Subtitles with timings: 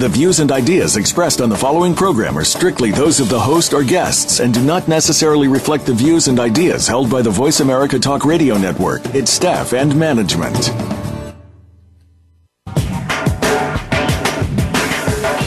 [0.00, 3.74] The views and ideas expressed on the following program are strictly those of the host
[3.74, 7.60] or guests and do not necessarily reflect the views and ideas held by the Voice
[7.60, 10.68] America Talk Radio Network, its staff, and management.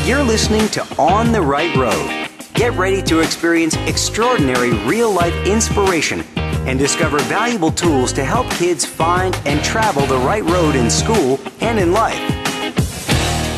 [0.08, 2.30] You're listening to On the Right Road.
[2.54, 8.86] Get ready to experience extraordinary real life inspiration and discover valuable tools to help kids
[8.86, 12.43] find and travel the right road in school and in life.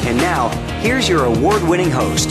[0.08, 0.50] And now,
[0.86, 2.30] Here's your award winning host,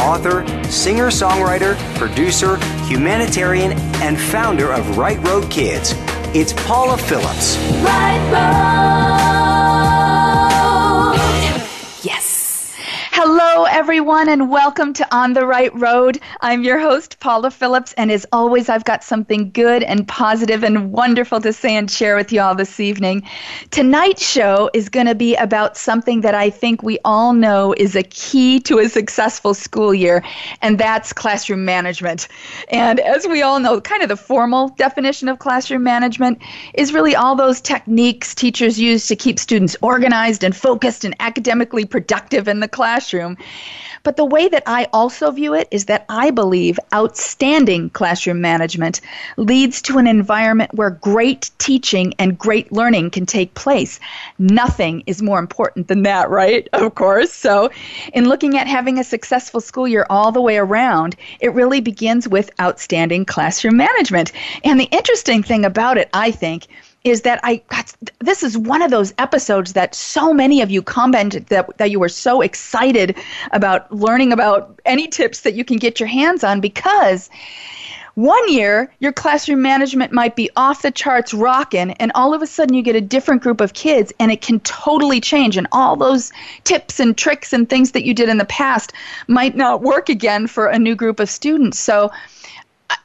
[0.00, 2.56] author, singer songwriter, producer,
[2.86, 5.92] humanitarian, and founder of Right Road Kids.
[6.34, 7.58] It's Paula Phillips.
[7.84, 8.22] Right
[11.12, 11.60] Road.
[12.02, 12.74] Yes.
[13.12, 16.20] Hello, everyone, and welcome to On the Right Road.
[16.42, 20.92] I'm your host, Paula Phillips, and as always, I've got something good and positive and
[20.92, 23.26] wonderful to say and share with you all this evening.
[23.70, 27.96] Tonight's show is going to be about something that I think we all know is
[27.96, 30.22] a key to a successful school year,
[30.60, 32.28] and that's classroom management.
[32.68, 36.42] And as we all know, kind of the formal definition of classroom management
[36.74, 41.86] is really all those techniques teachers use to keep students organized and focused and academically
[41.86, 43.38] productive in the classroom.
[44.02, 49.00] But the way that I also view it is that I believe outstanding classroom management
[49.36, 54.00] leads to an environment where great teaching and great learning can take place.
[54.38, 56.68] Nothing is more important than that, right?
[56.80, 57.32] Of course.
[57.32, 57.70] So,
[58.14, 62.26] in looking at having a successful school year all the way around, it really begins
[62.26, 64.32] with outstanding classroom management.
[64.64, 66.66] And the interesting thing about it, I think,
[67.04, 67.62] is that I
[68.18, 71.98] this is one of those episodes that so many of you commented that that you
[71.98, 73.16] were so excited
[73.52, 77.30] about learning about any tips that you can get your hands on because
[78.16, 82.46] one year your classroom management might be off the charts rocking and all of a
[82.46, 85.96] sudden you get a different group of kids and it can totally change and all
[85.96, 86.32] those
[86.64, 88.92] tips and tricks and things that you did in the past
[89.26, 91.78] might not work again for a new group of students.
[91.78, 92.10] So
[92.90, 92.96] uh,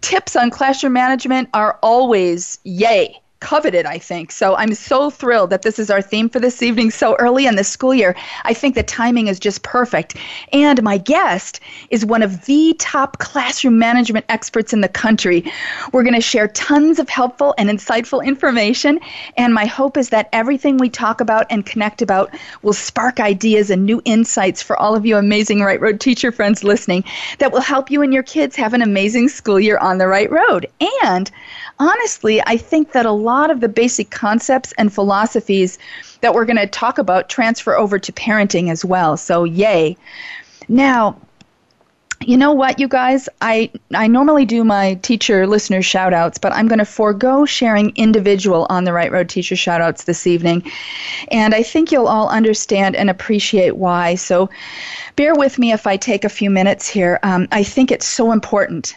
[0.00, 4.30] tips on classroom management are always yay coveted, I think.
[4.30, 7.56] So I'm so thrilled that this is our theme for this evening so early in
[7.56, 8.14] the school year.
[8.44, 10.16] I think the timing is just perfect.
[10.52, 11.58] And my guest
[11.90, 15.44] is one of the top classroom management experts in the country.
[15.92, 19.00] We're going to share tons of helpful and insightful information.
[19.36, 22.32] And my hope is that everything we talk about and connect about
[22.62, 26.62] will spark ideas and new insights for all of you amazing Right Road teacher friends
[26.62, 27.02] listening
[27.38, 30.30] that will help you and your kids have an amazing school year on the right
[30.30, 30.68] road.
[31.02, 31.28] And
[31.78, 35.78] honestly, I think that a lot of the basic concepts and philosophies
[36.20, 39.16] that we're going to talk about transfer over to parenting as well.
[39.16, 39.96] So, yay.
[40.68, 41.16] Now,
[42.26, 43.28] you know what, you guys?
[43.40, 47.94] I, I normally do my teacher listener shout outs, but I'm going to forego sharing
[47.96, 50.70] individual on the Right Road teacher shout outs this evening.
[51.30, 54.14] And I think you'll all understand and appreciate why.
[54.14, 54.50] So
[55.16, 57.18] bear with me if I take a few minutes here.
[57.22, 58.96] Um, I think it's so important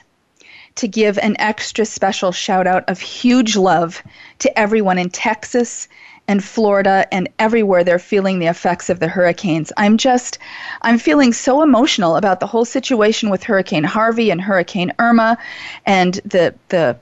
[0.76, 4.04] to give an extra special shout out of huge love
[4.40, 5.88] to everyone in Texas
[6.28, 9.72] and Florida and everywhere they're feeling the effects of the hurricanes.
[9.78, 10.40] I'm just
[10.82, 15.38] I'm feeling so emotional about the whole situation with Hurricane Harvey and Hurricane Irma
[15.86, 16.98] and the the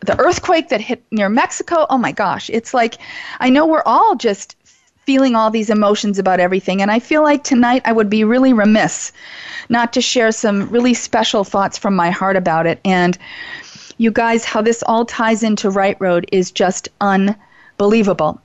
[0.00, 1.86] the earthquake that hit near Mexico.
[1.90, 2.96] Oh my gosh, it's like
[3.40, 4.55] I know we're all just
[5.06, 8.52] feeling all these emotions about everything and I feel like tonight I would be really
[8.52, 9.12] remiss
[9.68, 12.80] not to share some really special thoughts from my heart about it.
[12.84, 13.16] And
[13.98, 18.40] you guys, how this all ties into Right Road is just unbelievable.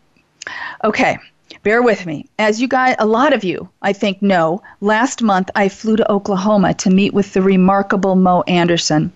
[0.83, 1.17] Okay,
[1.63, 2.27] bear with me.
[2.39, 6.11] As you guys, a lot of you, I think, know, last month I flew to
[6.11, 9.11] Oklahoma to meet with the remarkable Mo Anderson.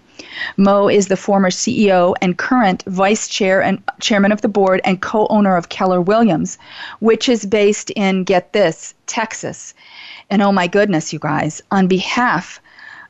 [0.57, 5.01] Mo is the former CEO and current vice chair and chairman of the board and
[5.01, 6.57] co-owner of Keller Williams,
[6.99, 9.73] which is based in get this, Texas.
[10.29, 12.59] And oh my goodness, you guys, on behalf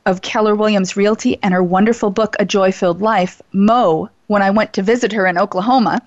[0.05, 4.49] of Keller Williams Realty and her wonderful book, A Joy Filled Life, Mo, when I
[4.49, 6.01] went to visit her in Oklahoma,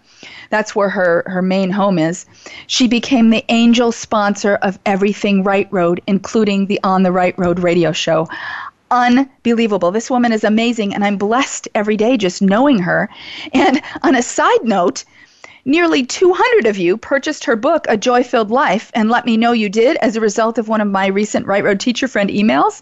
[0.51, 2.27] that's where her, her main home is,
[2.67, 7.61] she became the angel sponsor of Everything Right Road, including the On the Right Road
[7.61, 8.29] radio show.
[8.91, 9.91] Unbelievable.
[9.91, 13.09] This woman is amazing, and I'm blessed every day just knowing her.
[13.53, 15.05] And on a side note,
[15.65, 19.53] Nearly 200 of you purchased her book, A Joy Filled Life, and let me know
[19.53, 22.81] you did as a result of one of my recent Right Road Teacher Friend emails.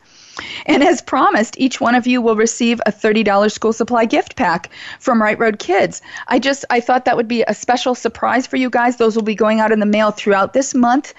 [0.66, 4.70] And as promised, each one of you will receive a $30 school supply gift pack
[5.00, 6.02] from Right Road Kids.
[6.28, 8.96] I just I thought that would be a special surprise for you guys.
[8.96, 11.14] Those will be going out in the mail throughout this month.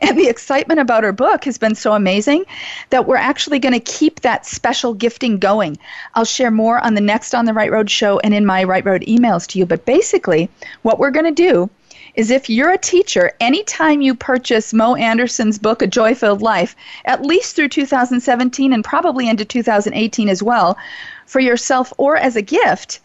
[0.00, 2.44] And the excitement about our book has been so amazing
[2.90, 5.78] that we're actually going to keep that special gifting going.
[6.14, 8.84] I'll share more on the next On the Right Road show and in my Right
[8.84, 9.66] Road emails to you.
[9.66, 10.50] But basically,
[10.82, 11.70] what we're going to do
[12.16, 16.74] is if you're a teacher, anytime you purchase Mo Anderson's book, A Joy Filled Life,
[17.04, 20.76] at least through 2017 and probably into 2018 as well,
[21.26, 23.00] for yourself or as a gift,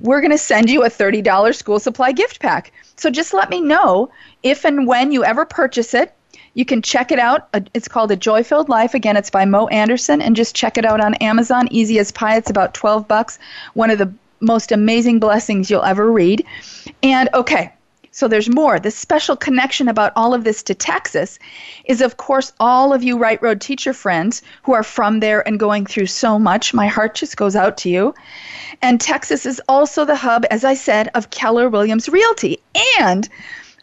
[0.00, 2.72] we're going to send you a $30 school supply gift pack.
[2.96, 4.10] So just let me know
[4.42, 6.12] if and when you ever purchase it.
[6.54, 7.48] You can check it out.
[7.52, 8.94] Uh, it's called A Joy Filled Life.
[8.94, 11.66] Again, it's by Mo Anderson, and just check it out on Amazon.
[11.72, 12.36] Easy as pie.
[12.36, 13.40] It's about 12 bucks.
[13.74, 16.46] One of the most amazing blessings you'll ever read.
[17.02, 17.72] And okay,
[18.14, 18.78] so there's more.
[18.78, 21.36] The special connection about all of this to Texas
[21.84, 25.58] is, of course, all of you Right Road teacher friends who are from there and
[25.58, 26.72] going through so much.
[26.72, 28.14] My heart just goes out to you.
[28.80, 32.62] And Texas is also the hub, as I said, of Keller Williams Realty.
[33.00, 33.28] And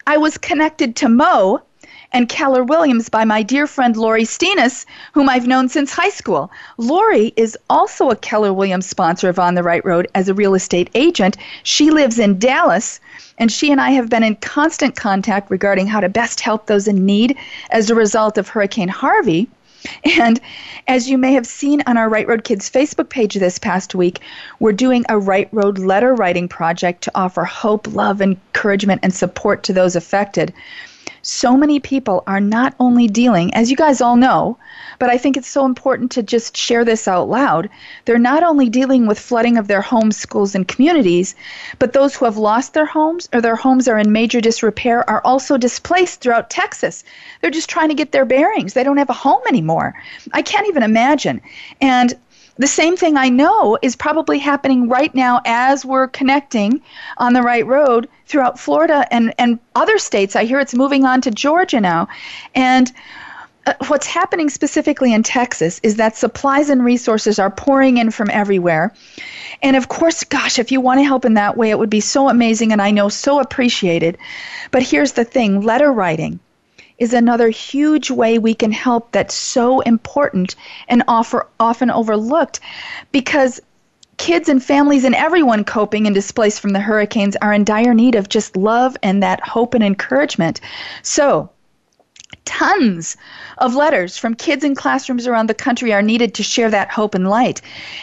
[0.06, 1.60] I was connected to Mo
[2.12, 6.50] and Keller Williams by my dear friend Laurie Steenis, whom I've known since high school.
[6.76, 10.54] Laurie is also a Keller Williams sponsor of On the Right Road as a real
[10.54, 11.36] estate agent.
[11.62, 13.00] She lives in Dallas,
[13.38, 16.88] and she and I have been in constant contact regarding how to best help those
[16.88, 17.36] in need
[17.70, 19.48] as a result of Hurricane Harvey.
[20.16, 20.40] And
[20.86, 24.20] as you may have seen on our Right Road Kids Facebook page this past week,
[24.60, 29.64] we're doing a Right Road letter writing project to offer hope, love, encouragement, and support
[29.64, 30.52] to those affected
[31.22, 34.58] so many people are not only dealing, as you guys all know,
[34.98, 37.70] but I think it's so important to just share this out loud.
[38.04, 41.34] They're not only dealing with flooding of their homes, schools, and communities,
[41.78, 45.22] but those who have lost their homes or their homes are in major disrepair are
[45.24, 47.04] also displaced throughout Texas.
[47.40, 48.74] They're just trying to get their bearings.
[48.74, 49.94] They don't have a home anymore.
[50.32, 51.40] I can't even imagine.
[51.80, 52.14] And
[52.56, 56.82] the same thing I know is probably happening right now as we're connecting
[57.18, 60.36] on the right road throughout Florida and, and other states.
[60.36, 62.08] I hear it's moving on to Georgia now.
[62.54, 62.92] And
[63.66, 68.28] uh, what's happening specifically in Texas is that supplies and resources are pouring in from
[68.30, 68.92] everywhere.
[69.62, 72.00] And of course, gosh, if you want to help in that way, it would be
[72.00, 74.18] so amazing and I know so appreciated.
[74.72, 76.40] But here's the thing letter writing
[77.02, 80.54] is another huge way we can help that's so important
[80.86, 82.60] and offer, often overlooked
[83.10, 83.60] because
[84.18, 88.14] kids and families and everyone coping and displaced from the hurricanes are in dire need
[88.14, 90.60] of just love and that hope and encouragement.
[91.02, 91.50] So,
[92.44, 93.16] tons
[93.58, 97.16] of letters from kids in classrooms around the country are needed to share that hope
[97.16, 97.60] and light.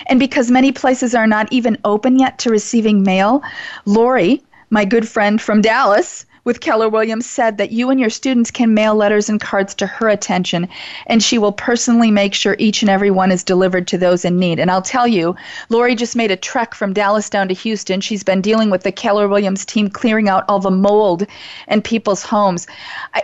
[0.07, 3.41] And because many places are not even open yet to receiving mail,
[3.85, 8.51] Laurie, my good friend from Dallas, with Keller Williams said that you and your students
[8.51, 10.67] can mail letters and cards to her attention,
[11.07, 14.39] and she will personally make sure each and every one is delivered to those in
[14.39, 14.59] need.
[14.59, 15.35] And I'll tell you,
[15.69, 18.01] Laurie just made a trek from Dallas down to Houston.
[18.01, 21.25] She's been dealing with the Keller Williams team clearing out all the mold
[21.67, 22.67] in people's homes.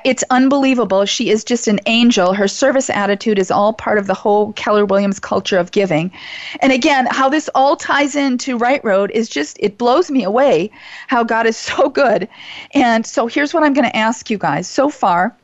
[0.04, 1.06] It's unbelievable.
[1.06, 2.34] She is just an angel.
[2.34, 6.12] Her service attitude is all part of the whole Keller Williams culture of giving.
[6.60, 10.72] And again, how this all ties into Right Road is just, it blows me away
[11.08, 12.28] how God is so good.
[12.74, 14.68] And so here's what I'm going to ask you guys.
[14.68, 15.36] So far,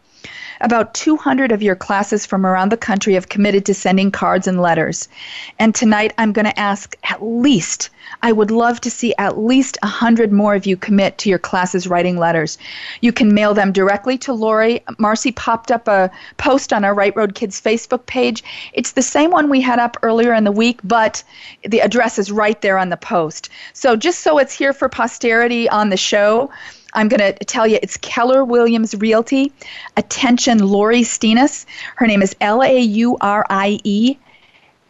[0.61, 4.61] about 200 of your classes from around the country have committed to sending cards and
[4.61, 5.09] letters.
[5.57, 7.89] And tonight I'm going to ask at least,
[8.21, 11.87] I would love to see at least 100 more of you commit to your classes
[11.87, 12.57] writing letters.
[13.01, 14.83] You can mail them directly to Laurie.
[14.99, 18.43] Marcy popped up a post on our Right Road Kids Facebook page.
[18.73, 21.23] It's the same one we had up earlier in the week, but
[21.63, 23.49] the address is right there on the post.
[23.73, 26.51] So just so it's here for posterity on the show,
[26.93, 29.51] I'm going to tell you it's Keller Williams Realty.
[29.97, 31.65] Attention, Laurie Steenis.
[31.95, 34.17] Her name is L A U R I E.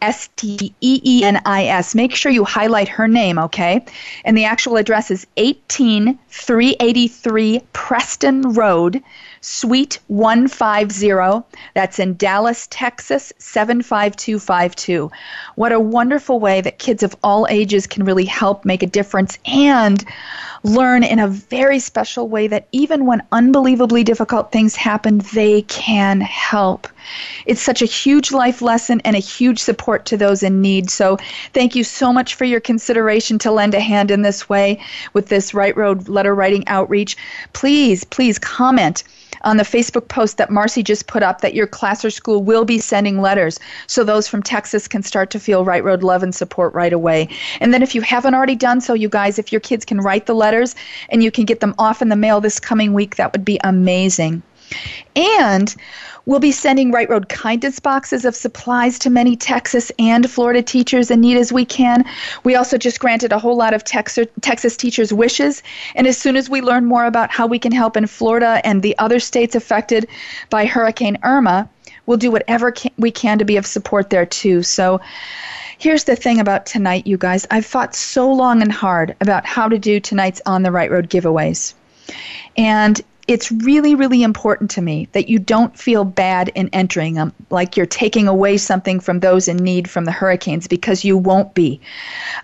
[0.02, 1.94] S T E E N I S.
[1.94, 3.86] Make sure you highlight her name, okay?
[4.26, 9.04] And the actual address is 18383 Preston Road,
[9.44, 11.44] Suite 150.
[11.74, 15.10] That's in Dallas, Texas 75252.
[15.56, 19.40] What a wonderful way that kids of all ages can really help make a difference
[19.48, 20.06] and
[20.64, 26.22] learn in a very special way that even when unbelievably difficult things happen, they can
[26.22, 26.88] help.
[27.48, 30.92] It's such a huge life lesson and a huge support to those in need.
[30.92, 31.18] So,
[31.54, 34.80] thank you so much for your consideration to lend a hand in this way
[35.14, 37.18] with this Right Road letter writing outreach.
[37.54, 39.04] Please, please comment
[39.44, 42.66] on the Facebook post that Marcy just put up that your class or school will
[42.66, 46.34] be sending letters so those from Texas can start to feel Right Road love and
[46.34, 47.28] support right away.
[47.60, 50.26] And then if you haven't already done so, you guys, if your kids can write
[50.26, 50.76] the letters
[51.10, 53.60] and you can get them off in the mail this coming week, that would be
[53.64, 54.42] amazing.
[55.16, 55.76] And
[56.26, 61.10] We'll be sending Right Road kindness boxes of supplies to many Texas and Florida teachers
[61.10, 62.06] in need as we can.
[62.44, 65.64] We also just granted a whole lot of Texas teachers' wishes.
[65.96, 68.84] And as soon as we learn more about how we can help in Florida and
[68.84, 70.08] the other states affected
[70.52, 71.68] by Hurricane Irma,
[72.06, 74.62] we'll do whatever we can to be of support there too.
[74.64, 75.02] So,
[75.80, 77.48] Here's the thing about tonight, you guys.
[77.50, 81.10] I've fought so long and hard about how to do tonight's On the Right Road
[81.10, 81.74] giveaways.
[82.56, 87.34] And it's really, really important to me that you don't feel bad in entering them,
[87.50, 91.54] like you're taking away something from those in need from the hurricanes, because you won't
[91.54, 91.80] be.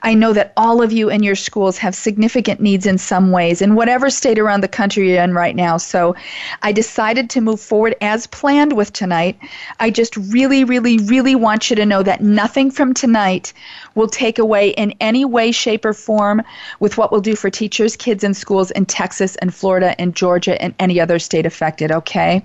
[0.04, 3.62] I know that all of you in your schools have significant needs in some ways,
[3.62, 5.78] in whatever state around the country you're in right now.
[5.78, 6.16] So
[6.62, 9.38] I decided to move forward as planned with tonight.
[9.80, 13.52] I just really, really, really want you to know that nothing from tonight
[13.96, 16.44] will take away in any way, shape, or form
[16.80, 20.62] with what we'll do for teachers, kids, and schools in Texas and Florida and Georgia
[20.62, 22.44] and any other state affected, okay?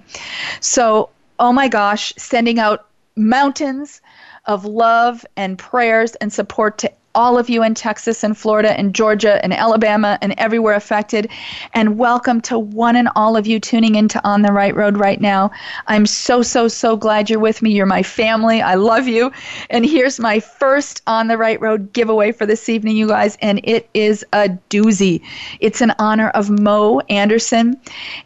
[0.60, 2.86] So, oh my gosh, sending out
[3.16, 4.00] mountains
[4.46, 8.94] of love and prayers and support to all of you in Texas and Florida and
[8.94, 11.30] Georgia and Alabama and everywhere affected.
[11.74, 15.20] And welcome to one and all of you tuning into On the Right Road right
[15.20, 15.50] now.
[15.86, 17.72] I'm so, so, so glad you're with me.
[17.72, 18.62] You're my family.
[18.62, 19.30] I love you.
[19.68, 23.36] And here's my first On the Right Road giveaway for this evening, you guys.
[23.42, 25.22] And it is a doozy.
[25.60, 27.78] It's in honor of Mo Anderson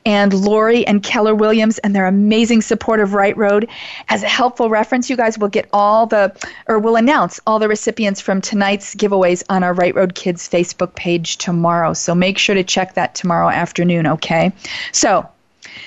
[0.05, 3.69] and Laurie and Keller Williams and their amazing support of Right Road.
[4.09, 6.33] As a helpful reference, you guys will get all the,
[6.69, 10.95] or will announce all the recipients from tonight giveaways on our Right Road Kids Facebook
[10.95, 11.93] page tomorrow.
[11.93, 14.53] So make sure to check that tomorrow afternoon, okay?
[14.93, 15.29] So,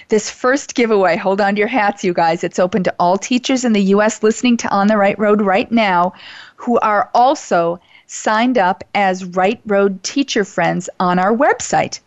[0.09, 2.43] this first giveaway, hold on to your hats, you guys.
[2.43, 4.21] It's open to all teachers in the U.S.
[4.21, 6.13] listening to On the Right Road right now
[6.59, 12.01] who are also signed up as Right Road Teacher Friends on our website.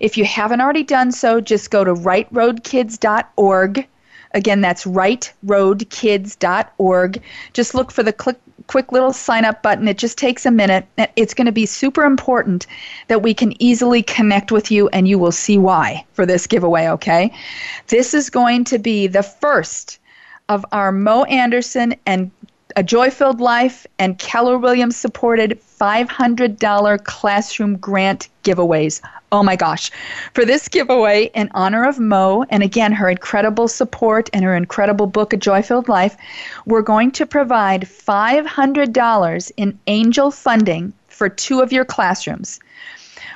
[0.00, 3.86] If you haven't already done so, just go to rightroadkids.org.
[4.32, 7.22] Again, that's rightroadkids.org.
[7.52, 9.88] Just look for the click quick little sign up button.
[9.88, 10.86] It just takes a minute.
[11.16, 12.66] It's going to be super important
[13.08, 16.88] that we can easily connect with you, and you will see why for this giveaway,
[16.88, 17.32] okay?
[17.88, 19.98] This is going to be the first
[20.48, 22.30] of our Mo Anderson and
[22.76, 29.00] a Joy Filled Life and Keller Williams supported $500 classroom grant giveaways.
[29.34, 29.90] Oh my gosh.
[30.32, 35.08] For this giveaway, in honor of Mo, and again, her incredible support and her incredible
[35.08, 36.16] book, A Joy Filled Life,
[36.66, 42.60] we're going to provide $500 in angel funding for two of your classrooms.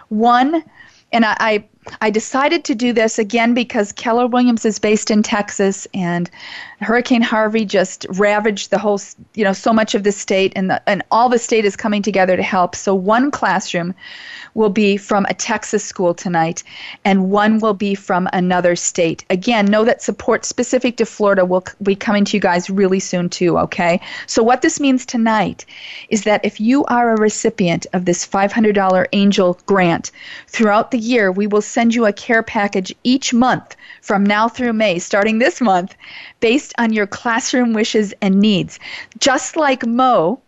[0.09, 0.63] One,
[1.11, 1.65] and I, I
[2.01, 6.31] I decided to do this again because Keller Williams is based in Texas and
[6.81, 9.01] Hurricane Harvey just ravaged the whole,
[9.35, 12.03] you know, so much of the state and the, and all the state is coming
[12.03, 12.77] together to help.
[12.77, 13.95] So one classroom
[14.55, 16.63] will be from a Texas school tonight,
[17.05, 19.25] and one will be from another state.
[19.31, 23.29] Again, know that support specific to Florida will be coming to you guys really soon,
[23.29, 24.01] too, okay?
[24.27, 25.65] So, what this means tonight
[26.09, 30.11] is that if you are a recipient of this $500 Angel grant,
[30.49, 34.73] throughout the year, we will send you a care package each month from now through
[34.73, 35.95] May, starting this month,
[36.41, 38.79] based on your classroom wishes and needs.
[39.19, 40.41] Just like Mo,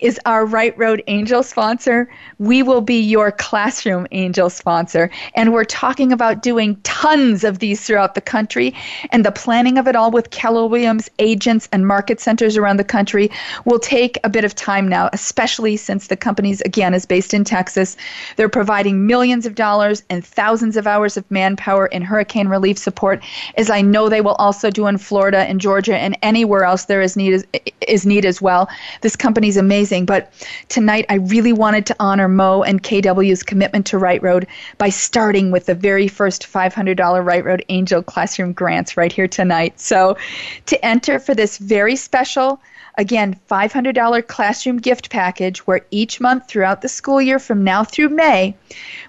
[0.00, 2.08] is our Right Road Angel sponsor.
[2.38, 5.10] We will be your Classroom Angel sponsor.
[5.34, 8.74] And we're talking about doing tons of these throughout the country.
[9.10, 12.84] And the planning of it all with Keller Williams agents and market centers around the
[12.84, 13.30] country
[13.64, 17.44] will take a bit of time now, especially since the company's, again, is based in
[17.44, 17.96] Texas.
[18.36, 23.22] They're providing millions of dollars and thousands of hours of manpower in hurricane relief support,
[23.56, 27.02] as I know they will also do in Florida and Georgia and anywhere else there
[27.02, 27.44] is need,
[27.86, 28.68] is need as well.
[29.02, 29.89] This company's amazing.
[29.90, 30.32] But
[30.68, 34.46] tonight, I really wanted to honor Mo and KW's commitment to Right Road
[34.78, 39.80] by starting with the very first $500 Right Road Angel Classroom grants right here tonight.
[39.80, 40.16] So,
[40.66, 42.60] to enter for this very special
[42.98, 48.10] Again, $500 classroom gift package where each month throughout the school year from now through
[48.10, 48.54] May,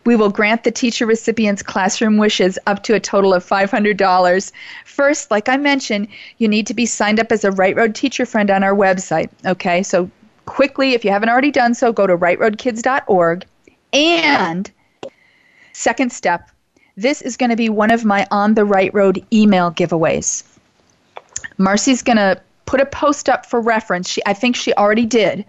[0.05, 4.51] we will grant the teacher recipients classroom wishes up to a total of $500.
[4.85, 6.07] First, like I mentioned,
[6.37, 9.29] you need to be signed up as a Right Road teacher friend on our website.
[9.45, 10.09] Okay, so
[10.45, 13.45] quickly, if you haven't already done so, go to rightroadkids.org.
[13.93, 14.71] And
[15.73, 16.49] second step,
[16.95, 20.43] this is going to be one of my On the Right Road email giveaways.
[21.57, 24.09] Marcy's going to put a post up for reference.
[24.09, 25.45] She, I think she already did.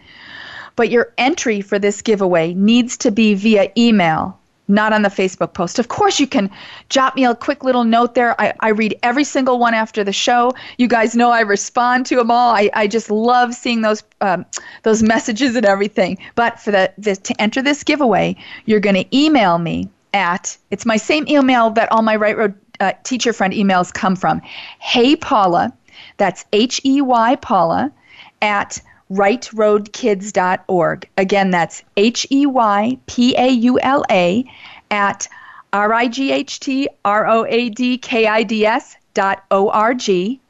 [0.75, 4.39] But your entry for this giveaway needs to be via email
[4.69, 5.79] not on the Facebook post.
[5.79, 6.51] Of course, you can
[6.89, 8.41] jot me a quick little note there.
[8.41, 10.53] I, I read every single one after the show.
[10.79, 12.55] You guys know I respond to them all.
[12.55, 14.47] I, I just love seeing those um,
[14.83, 16.19] those messages and everything.
[16.35, 20.87] But for the, the to enter this giveaway, you're going to email me at it's
[20.87, 24.41] my same email that all my Right Road uh, teacher friend emails come from.
[24.79, 25.73] Hey Paula,
[26.17, 27.93] that's H E Y Paula,
[28.41, 28.81] at
[29.13, 31.09] rightroadkids.org.
[31.17, 34.45] Again, that's H E Y P A U L A
[34.91, 35.29] at
[35.73, 39.69] R I G H T R O A D K I D S dot O
[39.71, 40.41] R G.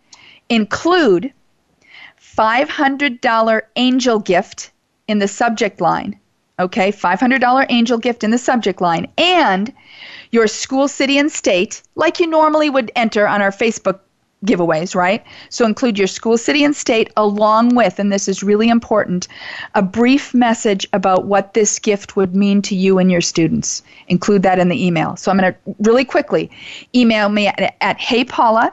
[0.48, 1.32] Include
[2.20, 4.70] $500 angel gift
[5.08, 6.18] in the subject line.
[6.58, 9.08] Okay, $500 angel gift in the subject line.
[9.18, 9.72] And
[10.30, 14.00] your school, city, and state, like you normally would enter on our Facebook
[14.44, 15.24] giveaways, right?
[15.50, 19.28] So include your school, city, and state along with, and this is really important,
[19.74, 23.82] a brief message about what this gift would mean to you and your students.
[24.08, 25.16] Include that in the email.
[25.16, 26.50] So I'm going to really quickly
[26.94, 28.72] email me at, at heypaula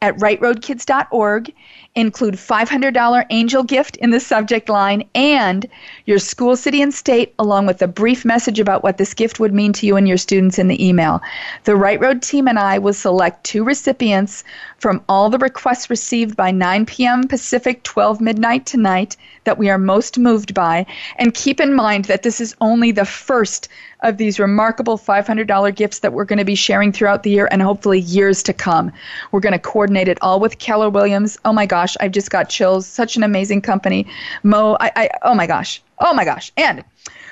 [0.00, 1.52] at rightroadkids.org
[1.94, 5.66] include $500 angel gift in the subject line and
[6.06, 9.52] your school, city, and state, along with a brief message about what this gift would
[9.52, 11.20] mean to you and your students in the email.
[11.64, 14.44] The Right Road team and I will select two recipients
[14.78, 17.26] from all the requests received by 9 p.m.
[17.26, 20.86] Pacific, 12 midnight tonight that we are most moved by.
[21.16, 23.68] And keep in mind that this is only the first
[24.00, 27.62] of these remarkable $500 gifts that we're going to be sharing throughout the year and
[27.62, 28.92] hopefully years to come.
[29.32, 31.38] We're going to coordinate it all with Keller Williams.
[31.44, 32.86] Oh my gosh, I've just got chills.
[32.86, 34.06] Such an amazing company.
[34.42, 35.82] Mo, I, I oh my gosh.
[35.98, 36.52] Oh my gosh.
[36.56, 36.84] And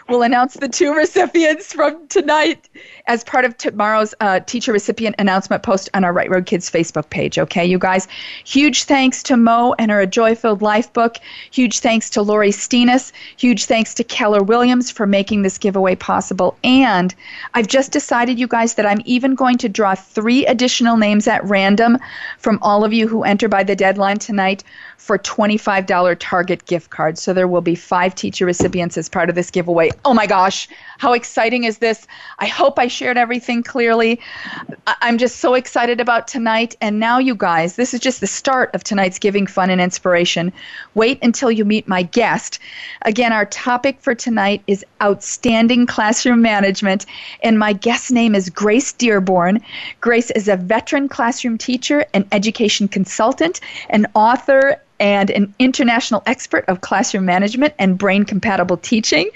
[0.09, 2.69] we'll announce the two recipients from tonight
[3.07, 7.11] as part of tomorrow's uh, teacher recipient announcement post on our Right Road Kids Facebook
[7.11, 7.39] page.
[7.39, 8.07] Okay, you guys.
[8.45, 11.17] Huge thanks to Mo and her A Joy Filled Life book.
[11.51, 13.13] Huge thanks to Laurie Steenis.
[13.37, 16.57] Huge thanks to Keller Williams for making this giveaway possible.
[16.63, 17.15] And
[17.55, 21.45] I've just decided, you guys, that I'm even going to draw three additional names at
[21.45, 21.99] random
[22.39, 24.63] from all of you who enter by the deadline tonight
[24.97, 27.23] for $25 Target gift cards.
[27.23, 29.91] So there will be five teacher recipients as part of this giveaway.
[30.05, 32.07] Oh my gosh, how exciting is this?
[32.39, 34.21] I hope I shared everything clearly.
[34.87, 36.75] I'm just so excited about tonight.
[36.81, 40.53] And now, you guys, this is just the start of tonight's Giving Fun and Inspiration.
[40.95, 42.59] Wait until you meet my guest.
[43.03, 47.07] Again, our topic for tonight is outstanding classroom management.
[47.43, 49.61] And my guest name is Grace Dearborn.
[50.01, 56.65] Grace is a veteran classroom teacher, an education consultant, an author, and an international expert
[56.69, 59.31] of classroom management and brain compatible teaching.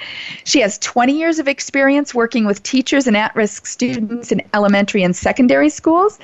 [0.44, 5.02] She has 20 years of experience working with teachers and at risk students in elementary
[5.02, 6.18] and secondary schools.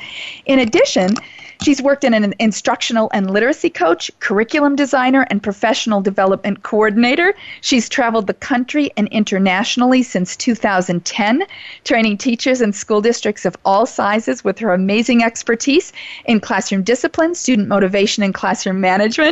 [0.47, 1.15] In addition,
[1.63, 7.35] She's worked in an instructional and literacy coach, curriculum designer, and professional development coordinator.
[7.63, 11.45] She's traveled the country and internationally since 2010,
[11.85, 15.93] training teachers and school districts of all sizes with her amazing expertise
[16.27, 19.26] in classroom discipline, student motivation, and classroom management.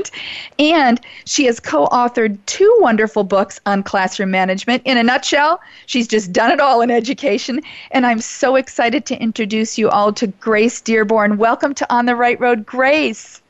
[0.59, 4.83] And she has co authored two wonderful books on classroom management.
[4.87, 7.61] In a nutshell, she's just done it all in education.
[7.91, 11.37] And I'm so excited to introduce you all to Grace Dearborn.
[11.37, 13.43] Welcome to On the the right road, Grace.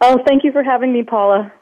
[0.00, 1.52] Oh, thank you for having me, Paula.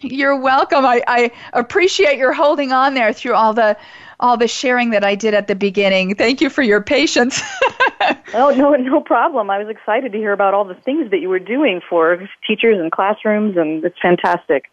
[0.00, 0.86] You're welcome.
[0.86, 3.76] I, I appreciate your holding on there through all the
[4.20, 6.14] all the sharing that I did at the beginning.
[6.14, 7.40] Thank you for your patience.
[8.34, 9.50] oh, no, no problem.
[9.50, 12.78] I was excited to hear about all the things that you were doing for teachers
[12.80, 14.70] and classrooms, and it's fantastic.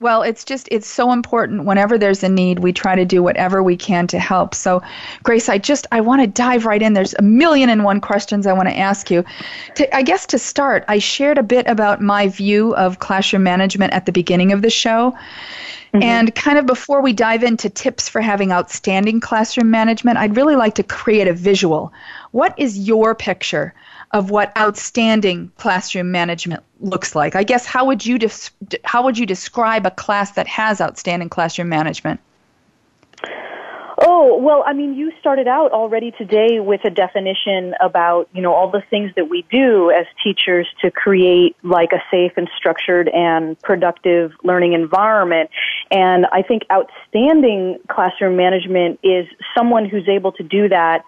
[0.00, 1.64] Well, it's just, it's so important.
[1.64, 4.54] Whenever there's a need, we try to do whatever we can to help.
[4.54, 4.82] So,
[5.22, 6.92] Grace, I just, I want to dive right in.
[6.92, 9.24] There's a million and one questions I want to ask you.
[9.76, 13.92] To, I guess to start, I shared a bit about my view of classroom management
[13.92, 15.16] at the beginning of the show.
[15.94, 16.02] Mm-hmm.
[16.02, 20.56] And kind of before we dive into tips for having outstanding classroom management, I'd really
[20.56, 21.92] like to create a visual.
[22.32, 23.74] What is your picture
[24.12, 27.36] of what outstanding classroom management looks like.
[27.36, 31.28] I guess how would you des- how would you describe a class that has outstanding
[31.28, 32.20] classroom management?
[34.00, 38.54] Oh, well, I mean, you started out already today with a definition about, you know,
[38.54, 43.08] all the things that we do as teachers to create like a safe and structured
[43.08, 45.50] and productive learning environment.
[45.90, 51.02] And I think outstanding classroom management is someone who's able to do that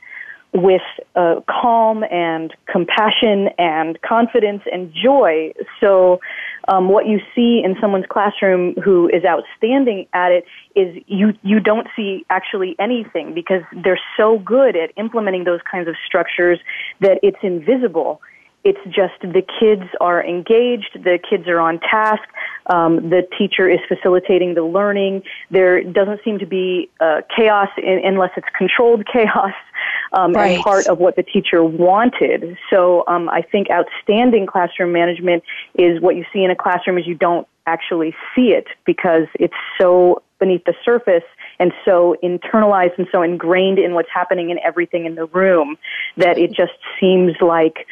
[0.53, 0.83] with
[1.15, 5.53] uh, calm and compassion and confidence and joy.
[5.81, 6.21] So,
[6.69, 11.61] um, what you see in someone's classroom who is outstanding at it is you you
[11.61, 16.59] don't see actually anything because they're so good at implementing those kinds of structures
[17.01, 18.21] that it's invisible.
[18.63, 22.23] It's just the kids are engaged, the kids are on task,
[22.67, 25.23] um, the teacher is facilitating the learning.
[25.51, 29.55] There doesn't seem to be uh, chaos in, unless it's controlled chaos
[30.13, 30.57] um, right.
[30.57, 32.59] and part of what the teacher wanted.
[32.69, 35.43] So um, I think outstanding classroom management
[35.75, 39.55] is what you see in a classroom is you don't actually see it because it's
[39.81, 41.23] so beneath the surface
[41.59, 45.77] and so internalized and so ingrained in what's happening in everything in the room
[46.17, 47.87] that it just seems like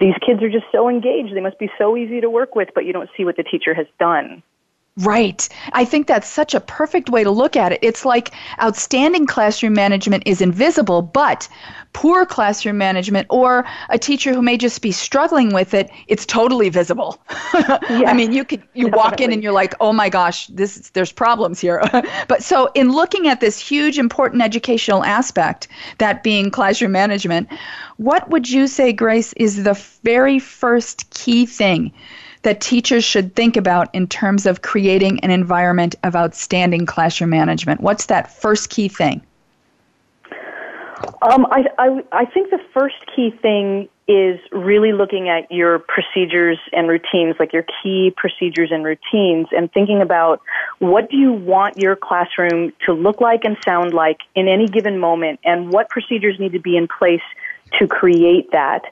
[0.00, 1.34] these kids are just so engaged.
[1.34, 3.74] They must be so easy to work with, but you don't see what the teacher
[3.74, 4.42] has done.
[4.98, 5.48] Right.
[5.72, 7.80] I think that's such a perfect way to look at it.
[7.82, 8.30] It's like
[8.62, 11.48] outstanding classroom management is invisible, but
[11.94, 16.68] poor classroom management or a teacher who may just be struggling with it, it's totally
[16.68, 17.18] visible.
[17.28, 18.96] I mean, you could you definitely.
[18.96, 21.82] walk in and you're like, "Oh my gosh, this there's problems here."
[22.28, 25.66] but so in looking at this huge important educational aspect,
[25.98, 27.48] that being classroom management,
[27.96, 31.92] what would you say Grace is the very first key thing
[32.44, 37.80] that teachers should think about in terms of creating an environment of outstanding classroom management?
[37.80, 39.22] What's that first key thing?
[41.22, 46.58] Um, I, I, I think the first key thing is really looking at your procedures
[46.72, 50.42] and routines, like your key procedures and routines, and thinking about
[50.78, 54.98] what do you want your classroom to look like and sound like in any given
[54.98, 57.22] moment, and what procedures need to be in place
[57.78, 58.82] to create that.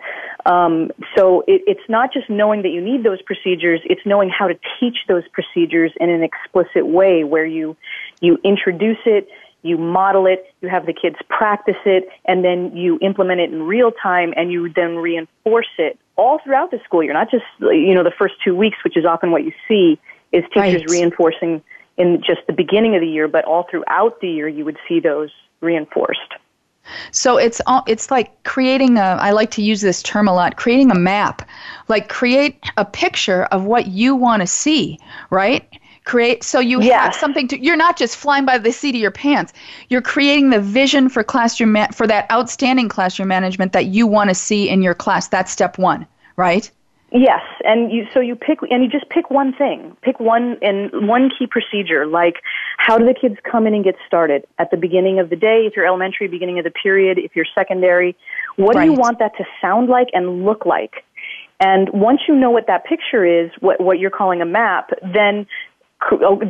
[0.45, 4.49] Um, so it, it's not just knowing that you need those procedures; it's knowing how
[4.49, 7.77] to teach those procedures in an explicit way, where you
[8.21, 9.29] you introduce it,
[9.63, 13.63] you model it, you have the kids practice it, and then you implement it in
[13.63, 17.13] real time, and you then reinforce it all throughout the school year.
[17.13, 19.99] Not just you know the first two weeks, which is often what you see,
[20.33, 20.91] is teachers right.
[20.91, 21.63] reinforcing
[21.97, 24.99] in just the beginning of the year, but all throughout the year, you would see
[24.99, 26.35] those reinforced.
[27.11, 30.91] So it's it's like creating a I like to use this term a lot, creating
[30.91, 31.49] a map.
[31.89, 34.99] Like create a picture of what you want to see,
[35.31, 35.69] right?
[36.05, 39.13] Create so you have something to you're not just flying by the seat of your
[39.13, 39.53] pants.
[39.89, 44.35] You're creating the vision for classroom for that outstanding classroom management that you want to
[44.35, 45.29] see in your class.
[45.29, 46.71] That's step 1, right?
[47.14, 49.94] Yes, and you so you pick and you just pick one thing.
[50.01, 52.37] Pick one and one key procedure like
[52.79, 55.64] how do the kids come in and get started at the beginning of the day
[55.66, 58.16] if you're elementary, beginning of the period, if you're secondary.
[58.57, 58.87] What right.
[58.87, 61.05] do you want that to sound like and look like?
[61.61, 65.46] And once you know what that picture is, what what you're calling a map, then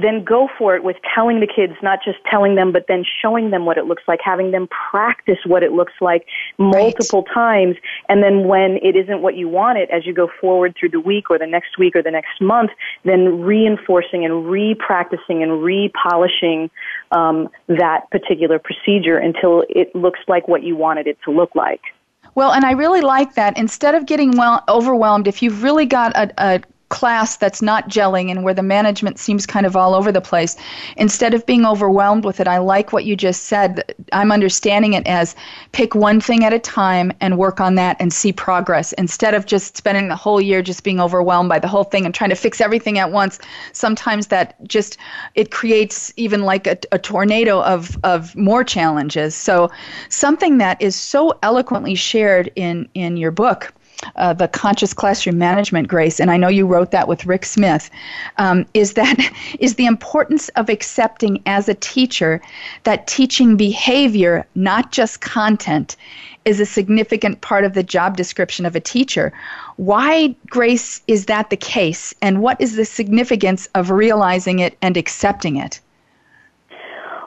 [0.00, 3.50] then go for it with telling the kids, not just telling them, but then showing
[3.50, 6.26] them what it looks like, having them practice what it looks like
[6.58, 7.34] multiple right.
[7.34, 7.76] times.
[8.08, 11.00] And then when it isn't what you want it, as you go forward through the
[11.00, 12.70] week or the next week or the next month,
[13.04, 16.70] then reinforcing and re-practicing and re-polishing
[17.10, 21.80] um, that particular procedure until it looks like what you wanted it to look like.
[22.34, 23.58] Well, and I really like that.
[23.58, 26.60] Instead of getting well overwhelmed, if you've really got a, a
[26.92, 30.56] class that's not gelling and where the management seems kind of all over the place,
[30.98, 33.94] instead of being overwhelmed with it, I like what you just said.
[34.12, 35.34] I'm understanding it as
[35.72, 39.46] pick one thing at a time and work on that and see progress instead of
[39.46, 42.36] just spending the whole year just being overwhelmed by the whole thing and trying to
[42.36, 43.38] fix everything at once.
[43.72, 44.98] Sometimes that just
[45.34, 49.34] it creates even like a, a tornado of of more challenges.
[49.34, 49.70] So
[50.10, 53.72] something that is so eloquently shared in in your book
[54.16, 57.90] uh, the conscious classroom management, Grace, and I know you wrote that with Rick Smith,
[58.38, 59.18] um, is that
[59.60, 62.40] is the importance of accepting as a teacher
[62.84, 65.96] that teaching behavior, not just content,
[66.44, 69.32] is a significant part of the job description of a teacher.
[69.76, 74.96] Why, Grace, is that the case, and what is the significance of realizing it and
[74.96, 75.80] accepting it?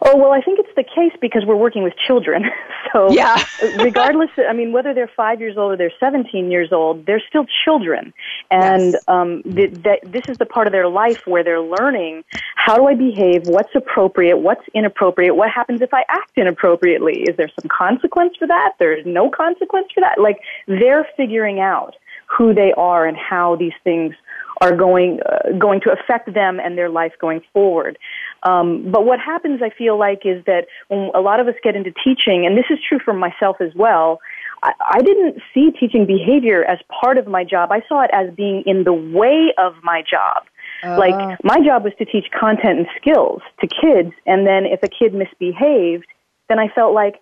[0.07, 2.45] Oh, well, I think it's the case because we're working with children.
[2.93, 3.43] So, yeah.
[3.79, 7.45] regardless, I mean, whether they're five years old or they're 17 years old, they're still
[7.65, 8.13] children.
[8.49, 9.03] And yes.
[9.09, 12.23] um, th- th- this is the part of their life where they're learning
[12.55, 17.23] how do I behave, what's appropriate, what's inappropriate, what happens if I act inappropriately?
[17.23, 18.75] Is there some consequence for that?
[18.79, 20.21] There's no consequence for that?
[20.21, 21.95] Like, they're figuring out
[22.27, 24.15] who they are and how these things
[24.61, 27.97] are going uh, going to affect them and their life going forward.
[28.43, 31.75] Um, but what happens, I feel like, is that when a lot of us get
[31.75, 34.19] into teaching, and this is true for myself as well.
[34.63, 37.71] I, I didn't see teaching behavior as part of my job.
[37.71, 40.43] I saw it as being in the way of my job.
[40.83, 40.97] Uh.
[40.97, 44.87] Like my job was to teach content and skills to kids, and then if a
[44.87, 46.07] kid misbehaved,
[46.49, 47.15] then I felt like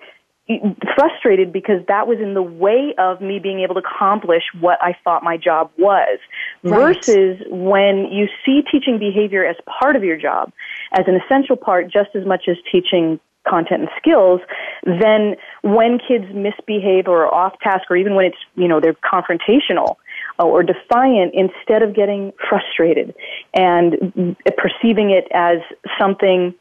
[0.95, 4.95] frustrated because that was in the way of me being able to accomplish what I
[5.03, 6.19] thought my job was.
[6.63, 6.95] Right.
[6.97, 10.51] Versus when you see teaching behavior as part of your job,
[10.91, 14.41] as an essential part, just as much as teaching content and skills,
[14.83, 18.93] then when kids misbehave or are off task or even when it's, you know, they're
[18.93, 19.95] confrontational,
[20.39, 23.13] uh, or defiant instead of getting frustrated
[23.53, 25.57] and perceiving it as
[25.99, 26.55] something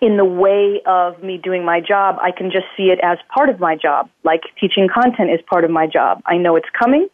[0.00, 3.48] in the way of me doing my job, I can just see it as part
[3.48, 4.08] of my job.
[4.24, 6.22] Like teaching content is part of my job.
[6.26, 7.08] I know it's coming.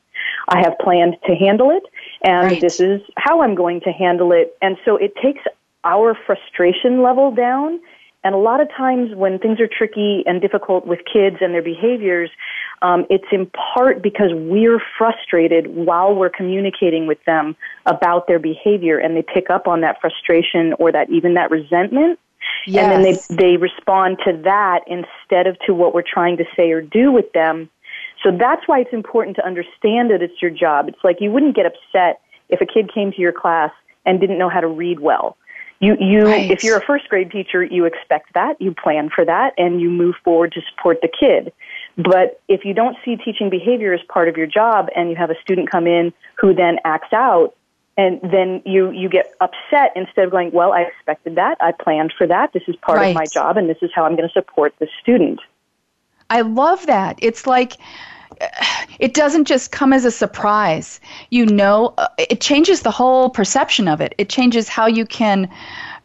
[0.49, 1.83] I have planned to handle it.
[2.23, 2.61] and Right.
[2.61, 4.57] this is how I'm going to handle it.
[4.63, 5.43] And so it takes
[5.85, 7.81] our frustration level down.
[8.23, 11.63] And a lot of times when things are tricky and difficult with kids and their
[11.63, 12.31] behaviors,
[12.81, 18.97] um, it's in part because we're frustrated while we're communicating with them about their behavior
[18.99, 22.19] and they pick up on that frustration or that even that resentment.
[22.67, 26.71] And then they, they respond to that instead of to what we're trying to say
[26.71, 27.69] or do with them.
[28.23, 30.89] So that's why it's important to understand that it's your job.
[30.89, 33.71] It's like you wouldn't get upset if a kid came to your class
[34.07, 35.37] and didn't know how to read well.
[35.81, 36.51] You, you, Right.
[36.51, 39.91] if you're a first grade teacher, you expect that, you plan for that, and you
[39.91, 41.53] move forward to support the kid.
[41.97, 45.31] But if you don't see teaching behavior as part of your job and you have
[45.31, 47.55] a student come in who then acts out,
[47.97, 52.13] and then you, you get upset instead of going, well, I expected that, I planned
[52.17, 53.09] for that, this is part Right.
[53.11, 55.41] of my job, and this is how I'm going to support the student.
[56.31, 57.19] I love that.
[57.23, 57.75] It's like
[58.99, 61.01] it doesn't just come as a surprise.
[61.31, 64.15] You know, uh, it changes the whole perception of it.
[64.19, 65.49] It changes how you can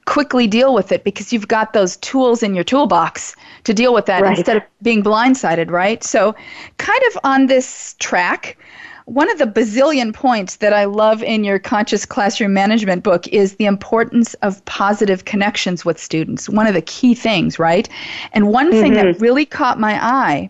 [0.06, 4.06] quickly deal with it because you've got those tools in your toolbox to deal with
[4.08, 4.38] that Right.
[4.38, 6.04] instead of being blindsided, right?
[6.04, 6.36] So,
[6.78, 8.58] kind of on this track,
[9.10, 13.56] one of the bazillion points that I love in your conscious classroom management book is
[13.56, 16.48] the importance of positive connections with students.
[16.48, 17.89] One of the key things, right?
[18.34, 20.50] And one thing that really caught my eye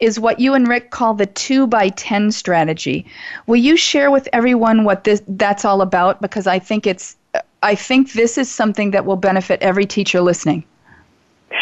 [0.00, 3.04] is what you and Rick call the 2 by 10 strategy.
[3.46, 7.16] Will you share with everyone what this that's all about because I think it's
[7.62, 10.64] I think this is something that will benefit every teacher listening.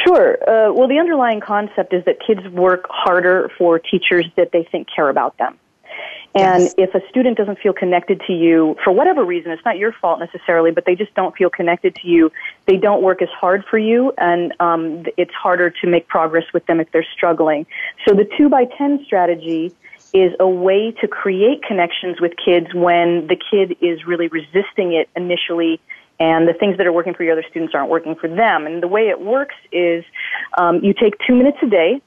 [0.07, 0.38] Sure.
[0.49, 4.88] Uh, well, the underlying concept is that kids work harder for teachers that they think
[4.95, 5.59] care about them.
[6.35, 6.75] And Yes.
[6.77, 10.21] if a student doesn't feel connected to you for whatever reason, it's not your fault
[10.21, 12.31] necessarily, but they just don't feel connected to you,
[12.66, 16.64] they don't work as hard for you, and um, it's harder to make progress with
[16.66, 17.66] them if they're struggling.
[18.07, 19.75] So the 2 by 10 strategy
[20.12, 25.09] is a way to create connections with kids when the kid is really resisting it
[25.16, 25.81] initially
[26.21, 28.66] and the things that are working for your other students aren't working for them.
[28.66, 30.05] And the way it works is
[30.59, 32.03] um, you take two minutes a day,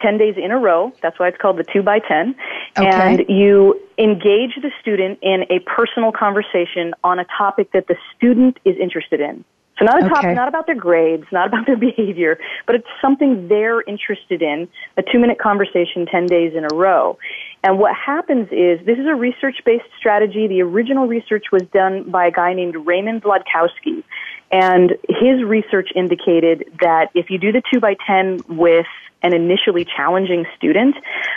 [0.00, 0.92] 10 days in a row.
[1.02, 2.34] That's why it's called the 2 by 10.
[2.78, 2.86] Okay.
[2.86, 8.58] And you engage the student in a personal conversation on a topic that the student
[8.64, 9.44] is interested in.
[9.78, 10.14] So not a Okay.
[10.14, 14.68] topic, not about their grades, not about their behavior, but it's something they're interested in.
[14.96, 17.18] A two minute conversation, 10 days in a row.
[17.62, 20.46] And what happens is this is a research based strategy.
[20.46, 24.02] The original research was done by a guy named Raymond Wlodkowski.
[24.50, 28.86] And his research indicated that if you do the 2 by 10 with
[29.22, 30.94] an initially challenging student,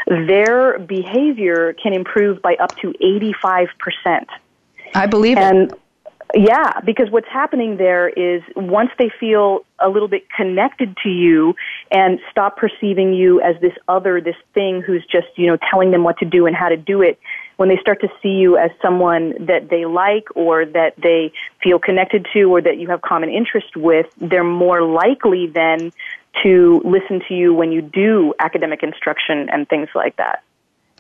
[0.08, 4.26] their behavior can improve by up to 85%.
[4.93, 5.43] I believe it.
[5.43, 5.74] And
[6.36, 11.56] yeah, because what's happening there is once they feel a little bit connected to you
[11.91, 16.04] and stop perceiving you as this other, this thing who's just, you know, telling them
[16.04, 17.19] what to do and how to do it,
[17.60, 21.30] when they start to see you as someone that they like or that they
[21.62, 25.91] feel connected to or that you have common interest with, they're more likely then
[26.41, 30.41] to listen to you when you do academic instruction and things like that.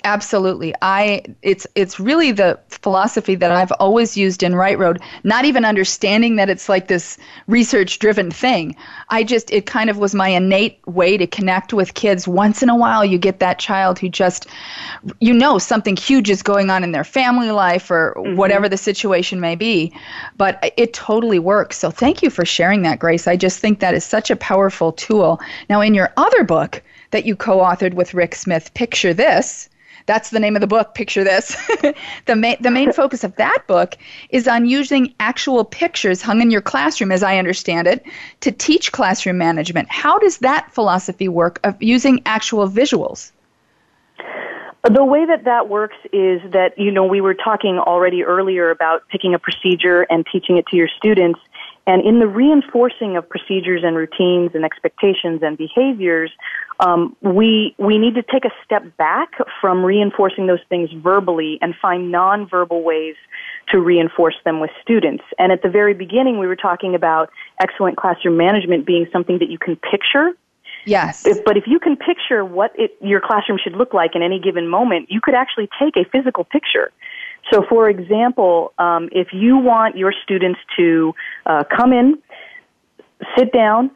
[0.03, 0.73] Absolutely.
[0.81, 5.65] I it's it's really the philosophy that I've always used in Right Road, not even
[5.65, 8.75] understanding that it's like this research driven thing.
[9.09, 12.27] I just it kind of was my innate way to connect with kids.
[12.27, 14.47] Once in a while you get that child who just
[15.19, 18.37] you know something huge is going on in their family life or mm-hmm.
[18.37, 19.93] whatever the situation may be,
[20.37, 21.77] but it totally works.
[21.77, 23.27] So thank you for sharing that Grace.
[23.27, 25.41] I just think that is such a powerful tool.
[25.69, 26.81] Now in your other book
[27.11, 29.69] that you co-authored with Rick Smith, Picture This,
[30.09, 30.95] that's the name of the book.
[30.95, 31.55] Picture this.
[32.25, 33.95] the main the main focus of that book
[34.31, 38.03] is on using actual pictures hung in your classroom, as I understand it,
[38.41, 39.87] to teach classroom management.
[39.91, 43.31] How does that philosophy work of using actual visuals?
[44.89, 49.07] The way that that works is that, you know, we were talking already earlier about
[49.09, 51.39] picking a procedure and teaching it to your students.
[51.89, 56.31] And in the reinforcing of procedures and routines and expectations and behaviors,
[56.79, 61.73] um, we we need to take a step back from reinforcing those things verbally and
[61.81, 63.15] find nonverbal ways
[63.69, 65.23] to reinforce them with students.
[65.39, 69.49] And at the very beginning, we were talking about excellent classroom management being something that
[69.49, 70.35] you can picture
[70.85, 71.25] Yes.
[71.25, 74.39] if, but if you can picture what it, your classroom should look like in any
[74.39, 76.91] given moment, you could actually take a physical picture.
[77.51, 81.13] So, for example, um, if you want your students to
[81.45, 82.19] uh, come in,
[83.37, 83.91] sit down,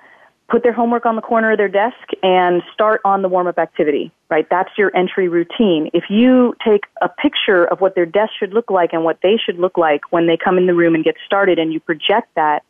[0.49, 3.57] put their homework on the corner of their desk, and start on the warm up
[3.57, 4.47] activity, right?
[4.49, 5.89] That's your entry routine.
[5.93, 9.37] If you take a picture of what their desk should look like and what they
[9.43, 12.29] should look like when they come in the room and get started, and you project
[12.35, 12.63] that,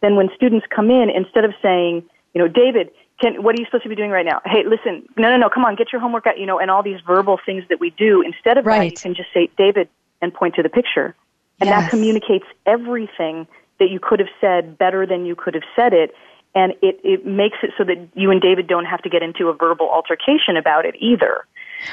[0.00, 3.64] then when students come in, instead of saying, you know, David, can, what are you
[3.66, 4.40] supposed to be doing right now?
[4.44, 6.82] Hey, listen, no, no, no, come on, get your homework out, you know, and all
[6.82, 8.22] these verbal things that we do.
[8.22, 8.92] Instead of that, Right.
[8.92, 9.88] you can just say, David,
[10.24, 11.14] and point to the picture.
[11.60, 11.82] And Yes.
[11.82, 13.46] that communicates everything
[13.78, 16.14] that you could have said better than you could have said it.
[16.54, 19.48] And it, it makes it so that you and David don't have to get into
[19.48, 21.44] a verbal altercation about it either.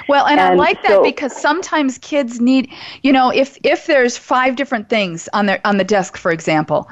[0.07, 2.69] Well, and, I And like that so- because sometimes kids need,
[3.03, 6.89] you know, if if there's five different things on their on the desk, for example,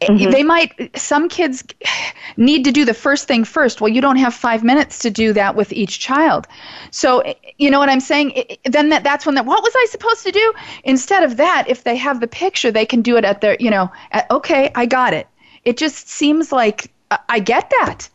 [0.00, 0.30] eh, Mm-hmm.
[0.30, 1.64] they might some kids
[2.36, 3.80] need to do the first thing first.
[3.80, 6.46] Well, you don't have 5 minutes to do that with each child.
[6.90, 8.32] So, eh, you know what I'm saying?
[8.36, 10.52] I- I- Then that, that's when that what was I supposed to do?
[10.84, 13.70] Instead of that, if they have the picture, they can do it at their, you
[13.70, 15.26] know, at, okay, I got it.
[15.64, 18.08] It just seems like I- I get that.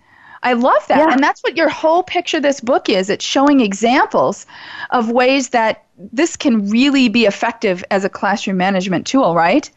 [0.48, 1.00] I love that.
[1.00, 1.12] Yeah.
[1.12, 3.10] And that's what your whole picture of this book is.
[3.10, 4.46] It's showing examples
[4.92, 9.70] of ways that this can really be effective as a classroom management tool, right?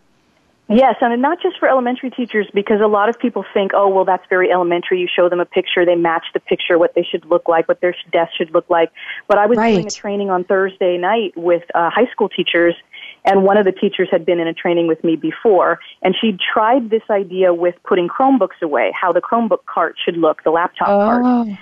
[0.69, 4.05] Yes, and not just for elementary teachers because a lot of people think, oh, well,
[4.05, 5.01] that's very elementary.
[5.01, 7.81] You show them a picture, they match the picture, what they should look like, what
[7.81, 8.93] their desk should look like.
[9.27, 12.77] But I was doing a training on Thursday night with uh, high school teachers,
[13.25, 16.37] and one of the teachers had been in a training with me before, and she
[16.53, 20.89] tried this idea with putting Chromebooks away, how the Chromebook cart should look, the laptop
[20.89, 21.23] oh, cart.
[21.25, 21.59] Oh,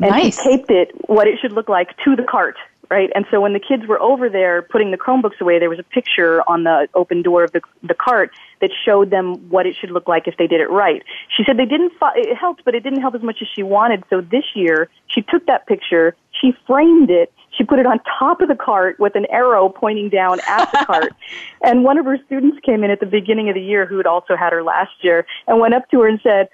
[0.00, 0.42] And nice.
[0.42, 2.56] she taped it, what it should look like, to the cart,
[2.90, 3.10] right?
[3.14, 5.84] And so when the kids were over there putting the Chromebooks away, there was a
[5.84, 9.90] picture on the open door of the, the cart that showed them what it should
[9.90, 11.02] look like if they did it right.
[11.36, 13.62] She said they didn't, fo- it helped, but it didn't help as much as she
[13.62, 14.02] wanted.
[14.10, 18.40] So this year, she took that picture, she framed it, she put it on top
[18.40, 21.12] of the cart with an arrow pointing down at the cart.
[21.64, 24.06] And one of her students came in at the beginning of the year who had
[24.06, 26.48] also had her last year and went up to her and said,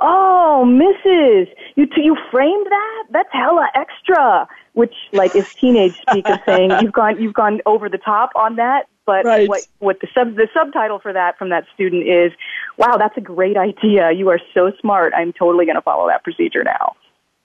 [0.00, 1.48] Oh, Mrs.
[1.76, 3.04] You t- you framed that?
[3.10, 4.48] That's hella extra.
[4.72, 8.56] Which, like, is teenage speak of saying you've gone you've gone over the top on
[8.56, 8.86] that.
[9.06, 9.48] But Right.
[9.48, 12.32] what what the sub the subtitle for that from that student is,
[12.76, 14.10] "Wow, that's a great idea.
[14.12, 15.12] You are so smart.
[15.16, 16.96] I'm totally going to follow that procedure now."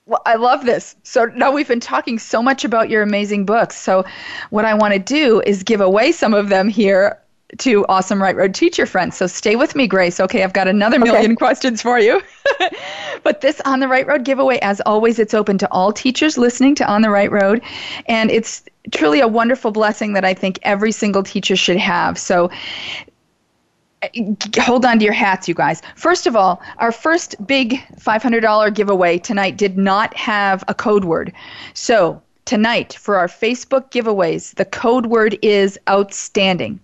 [0.10, 0.96] Well, I love this.
[1.04, 3.76] So now we've been talking so much about your amazing books.
[3.76, 4.04] So
[4.50, 7.20] what I want to do is give away some of them here
[7.60, 9.16] to awesome right road teacher friends.
[9.18, 10.20] So stay with me, Grace.
[10.20, 12.24] Okay, I've got another million questions for you.
[13.24, 16.74] but this on the right road giveaway, as always, it's open to all teachers listening
[16.76, 17.62] to On the Right Road,
[18.08, 22.18] and it's truly a wonderful blessing that I think every single teacher should have.
[22.18, 22.50] So
[24.02, 24.08] Uh,
[24.62, 25.82] hold on to your hats, you guys.
[25.96, 31.34] First of all, our first big $500 giveaway tonight did not have a code word.
[31.74, 36.80] So, tonight for our Facebook giveaways, the code word is outstanding.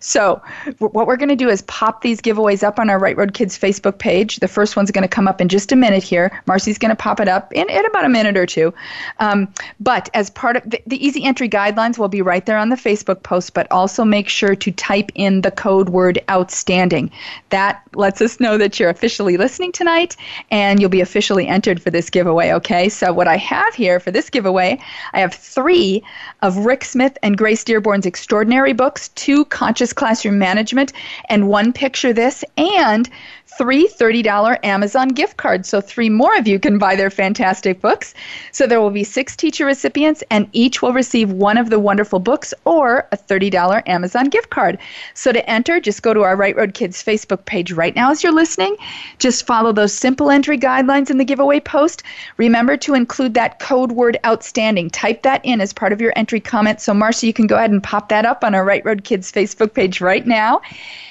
[0.00, 0.40] So,
[0.78, 3.58] what we're going to do is pop these giveaways up on our Right Road Kids
[3.58, 4.36] Facebook page.
[4.36, 6.42] The first one's going to come up in just a minute here.
[6.46, 8.72] Marcy's going to pop it up in, in about a minute or two.
[9.18, 12.68] Um, but as part of the, the easy entry guidelines will be right there on
[12.68, 17.10] the Facebook post, but also make sure to type in the code word outstanding.
[17.50, 20.16] That lets us know that you're officially listening tonight
[20.50, 22.88] and you'll be officially entered for this giveaway, okay?
[22.88, 24.78] So, what I have here for this giveaway,
[25.12, 26.02] I have three
[26.42, 30.92] of Rick Smith and Grace Dearborn's extraordinary books, two conscious classroom management,
[31.28, 33.10] and one picture this, and
[33.58, 35.68] three $30 Amazon gift cards.
[35.68, 38.14] So, three more of you can buy their fantastic books.
[38.52, 42.20] So, there will be six teacher recipients, and each will receive one of the wonderful
[42.20, 44.78] books or a $30 Amazon gift card.
[45.14, 48.22] So, to enter, just go to our Right Road Kids Facebook page right now as
[48.22, 48.76] you're listening.
[49.18, 52.04] Just follow those simple entry guidelines in the giveaway post.
[52.36, 54.88] Remember to include that code word outstanding.
[54.88, 56.80] Type that in as part of your entry comment.
[56.80, 59.32] So, Marcy, you can go ahead and pop that up on our Right Road Kids
[59.32, 60.60] Facebook page right now.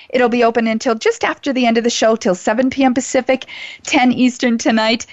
[0.09, 2.93] It'll be open until just after the end of the show, till 7 p.m.
[2.93, 3.45] Pacific,
[3.83, 5.05] 10 Eastern tonight.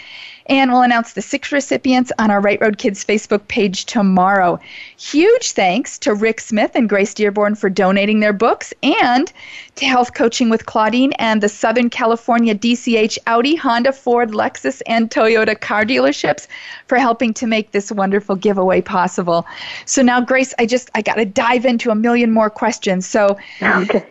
[0.46, 4.60] And we'll announce the six recipients on our Right Road Kids Facebook page tomorrow.
[4.98, 9.32] Huge thanks to Rick Smith and Grace Dearborn for donating their books and
[9.76, 15.10] to Health Coaching with Claudine and the Southern California DCH Audi, Honda, Ford, Lexus, and
[15.10, 16.46] Toyota car dealerships
[16.88, 19.46] for helping to make this wonderful giveaway possible.
[19.86, 23.06] So now, Grace, I just I got to dive into a million more questions.
[23.06, 24.04] So Okay.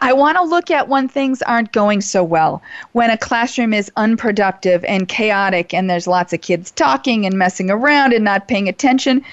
[0.00, 3.90] I want to look at when things aren't going so well, when a classroom is
[3.96, 8.68] unproductive and chaotic and there's lots of kids talking and messing around and not paying
[8.68, 9.24] attention.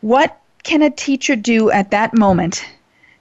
[0.00, 2.66] What can a teacher do at that moment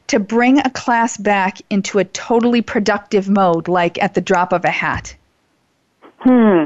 [0.08, 4.64] to bring a class back into a totally productive mode, like at the drop of
[4.64, 5.16] a hat?
[6.20, 6.66] Hmm.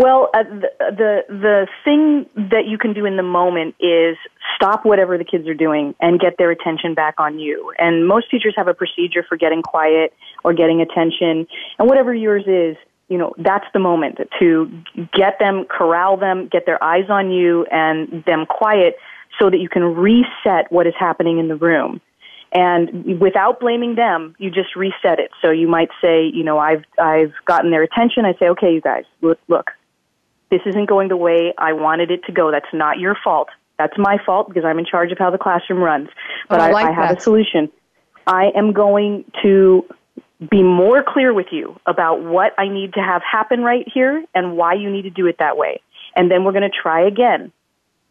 [0.00, 4.16] Well, uh, the, the the thing that you can do in the moment is
[4.56, 7.74] stop whatever the kids are doing and get their attention back on you.
[7.78, 11.46] And most teachers have a procedure for getting quiet or getting attention,
[11.78, 12.78] and whatever yours is,
[13.10, 14.70] you know, that's the moment to
[15.12, 18.96] get them, corral them, get their eyes on you and them quiet
[19.38, 22.00] so that you can reset what is happening in the room.
[22.52, 25.30] And without blaming them, you just reset it.
[25.42, 28.24] So you might say, you know, I've I've gotten their attention.
[28.24, 29.72] I say, okay, you guys, look, look,
[30.50, 32.50] this isn't going the way I wanted it to go.
[32.50, 33.48] That's not your fault.
[33.78, 36.08] That's my fault because I'm in charge of how the classroom runs.
[36.48, 37.70] But oh, I, like I, have a solution.
[38.26, 39.86] I am going to
[40.50, 44.56] be more clear with you about what I need to have happen right here and
[44.56, 45.80] why you need to do it that way.
[46.16, 47.52] And then we're going to try again.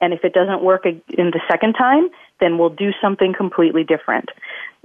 [0.01, 2.09] And if it doesn't work in the second time,
[2.39, 4.29] then we'll do something completely different.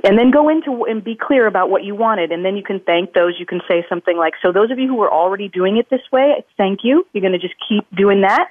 [0.03, 2.32] And then go into and be clear about what you wanted.
[2.32, 3.34] And then you can thank those.
[3.38, 6.03] You can say something like, so those of you who were already doing it this
[6.12, 7.07] way, thank you.
[7.12, 8.51] You're going to just keep doing that.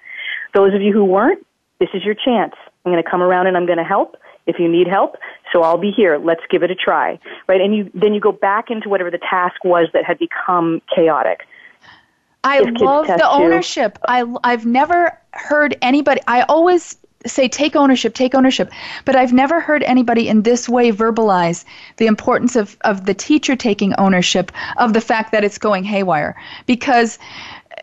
[0.53, 1.45] Those of you who weren't,
[1.79, 2.53] this is your chance.
[2.85, 4.15] I'm going to come around and I'm going to help
[4.47, 5.17] if you need help.
[5.51, 6.17] So I'll be here.
[6.17, 7.19] Let's give it a try.
[7.47, 7.61] Right?
[7.61, 11.41] And you, then you go back into whatever the task was that had become chaotic.
[12.43, 13.97] I love the ownership.
[14.07, 18.71] I, I've never heard anybody, I always say take ownership, take ownership.
[19.05, 21.65] But I've never heard anybody in this way verbalize
[21.97, 26.35] the importance of, of the teacher taking ownership of the fact that it's going haywire.
[26.65, 27.19] Because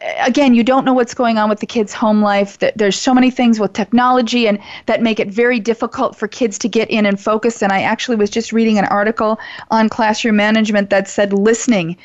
[0.01, 2.59] again, you don't know what's going on with the kids' home life.
[2.77, 6.69] There's so many things with technology and that make it very difficult for kids to
[6.69, 7.63] get in and focus.
[7.63, 9.39] And I actually was just reading an article
[9.71, 11.97] on classroom management that said listening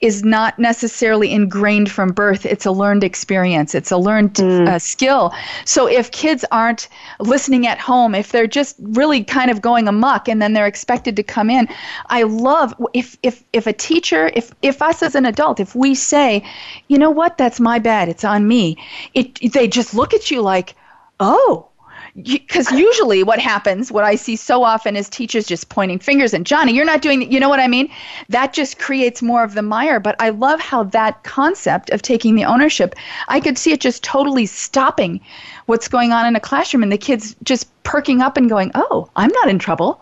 [0.00, 2.44] is not necessarily ingrained from birth.
[2.44, 3.74] It's a learned experience.
[3.74, 4.68] It's a learned mm.
[4.68, 5.32] uh, skill.
[5.64, 6.88] So if kids aren't
[7.20, 11.14] listening at home, if they're just really kind of going amok and then they're expected
[11.16, 11.68] to come in,
[12.06, 15.94] I love if if if a teacher, if if us as an adult, if we
[15.94, 16.42] say,
[16.88, 18.08] you know what that's my bad.
[18.08, 18.78] It's on me.
[19.14, 20.76] It they just look at you like,
[21.18, 21.68] "Oh,
[22.14, 26.44] because usually what happens what i see so often is teachers just pointing fingers and
[26.44, 27.90] johnny you're not doing you know what i mean
[28.28, 32.34] that just creates more of the mire but i love how that concept of taking
[32.34, 32.94] the ownership
[33.28, 35.18] i could see it just totally stopping
[35.64, 39.08] what's going on in a classroom and the kids just perking up and going oh
[39.16, 39.98] i'm not in trouble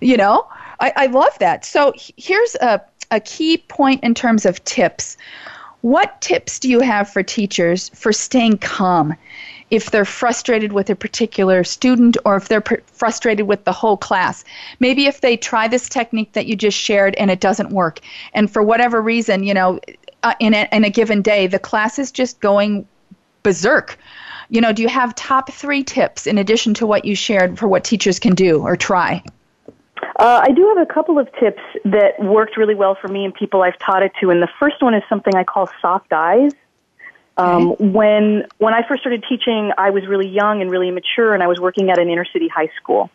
[0.00, 0.48] you know
[0.80, 2.80] i, I love that so here's a,
[3.10, 5.18] a key point in terms of tips
[5.82, 9.14] what tips do you have for teachers for staying calm
[9.70, 13.96] if they're frustrated with a particular student or if they're pr- frustrated with the whole
[13.96, 14.44] class?
[14.78, 18.00] Maybe if they try this technique that you just shared and it doesn't work,
[18.34, 19.80] and for whatever reason, you know,
[20.22, 22.86] uh, in, a, in a given day, the class is just going
[23.42, 23.98] berserk.
[24.50, 27.68] You know, do you have top three tips in addition to what you shared for
[27.68, 29.22] what teachers can do or try?
[30.20, 33.32] Uh, I do have a couple of tips that worked really well for me and
[33.32, 34.28] people I've taught it to.
[34.28, 36.52] And the first one is something I call soft eyes.
[37.38, 37.84] Um, okay.
[37.86, 41.46] When when I first started teaching, I was really young and really immature, and I
[41.46, 43.08] was working at an inner city high school,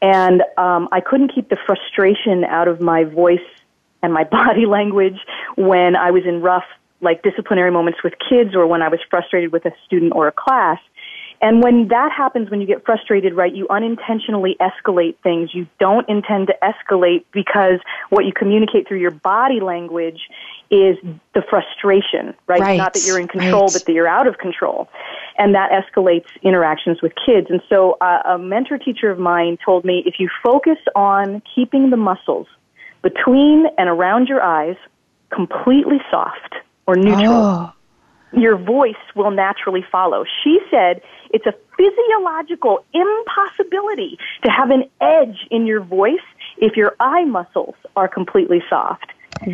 [0.00, 3.40] and um, I couldn't keep the frustration out of my voice
[4.00, 5.18] and my body language
[5.56, 6.66] when I was in rough,
[7.00, 10.32] like disciplinary moments with kids, or when I was frustrated with a student or a
[10.32, 10.78] class.
[11.44, 15.50] And when that happens, when you get frustrated, right, you unintentionally escalate things.
[15.52, 20.20] You don't intend to escalate because what you communicate through your body language
[20.70, 20.96] is
[21.34, 22.62] the frustration, right?
[22.62, 22.78] right.
[22.78, 23.72] Not that you're in control, right.
[23.74, 24.88] but that you're out of control.
[25.36, 27.48] And that escalates interactions with kids.
[27.50, 31.90] And so uh, a mentor teacher of mine told me if you focus on keeping
[31.90, 32.46] the muscles
[33.02, 34.76] between and around your eyes
[35.28, 36.54] completely soft
[36.86, 37.72] or neutral, oh.
[38.32, 40.24] your voice will naturally follow.
[40.42, 46.24] She said it's a physiological impossibility to have an edge in your voice
[46.58, 49.06] if your eye muscles are completely soft.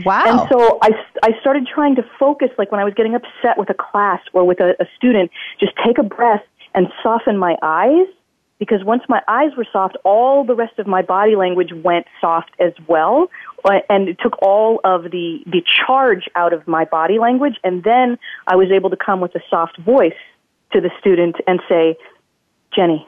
[0.05, 0.25] Wow.
[0.27, 0.91] And so I,
[1.23, 4.45] I started trying to focus, like when I was getting upset with a class or
[4.45, 6.45] with a, a student, just take a breath
[6.75, 8.07] and soften my eyes.
[8.59, 12.51] Because once my eyes were soft, all the rest of my body language went soft
[12.61, 13.31] as well.
[13.65, 17.55] Uh, and it took all of the, the charge out of my body language.
[17.65, 20.13] And then I was able to come with a soft voice
[20.73, 21.97] to the student and say,
[22.75, 23.07] Jenny,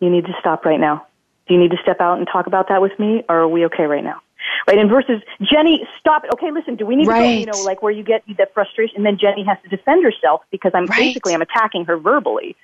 [0.00, 1.06] you need to stop right now.
[1.46, 3.66] Do you need to step out and talk about that with me, or are we
[3.66, 4.20] okay right now?
[4.66, 6.30] Right, and versus Jenny, stop it.
[6.34, 7.20] Okay, listen, do we need right.
[7.20, 7.40] to go?
[7.40, 10.42] You know, like where you get the frustration, and then Jenny has to defend herself
[10.50, 10.98] because I'm right.
[10.98, 12.56] basically I'm attacking her verbally.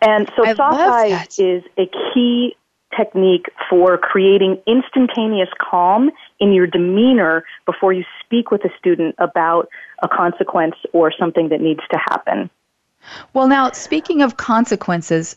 [0.00, 1.38] And so I soft eyes that.
[1.38, 2.56] is a key
[2.96, 9.68] technique for creating instantaneous calm in your demeanor before you speak with a student about
[10.02, 12.50] a consequence or something that needs to happen.
[13.32, 15.36] Well, now speaking of consequences,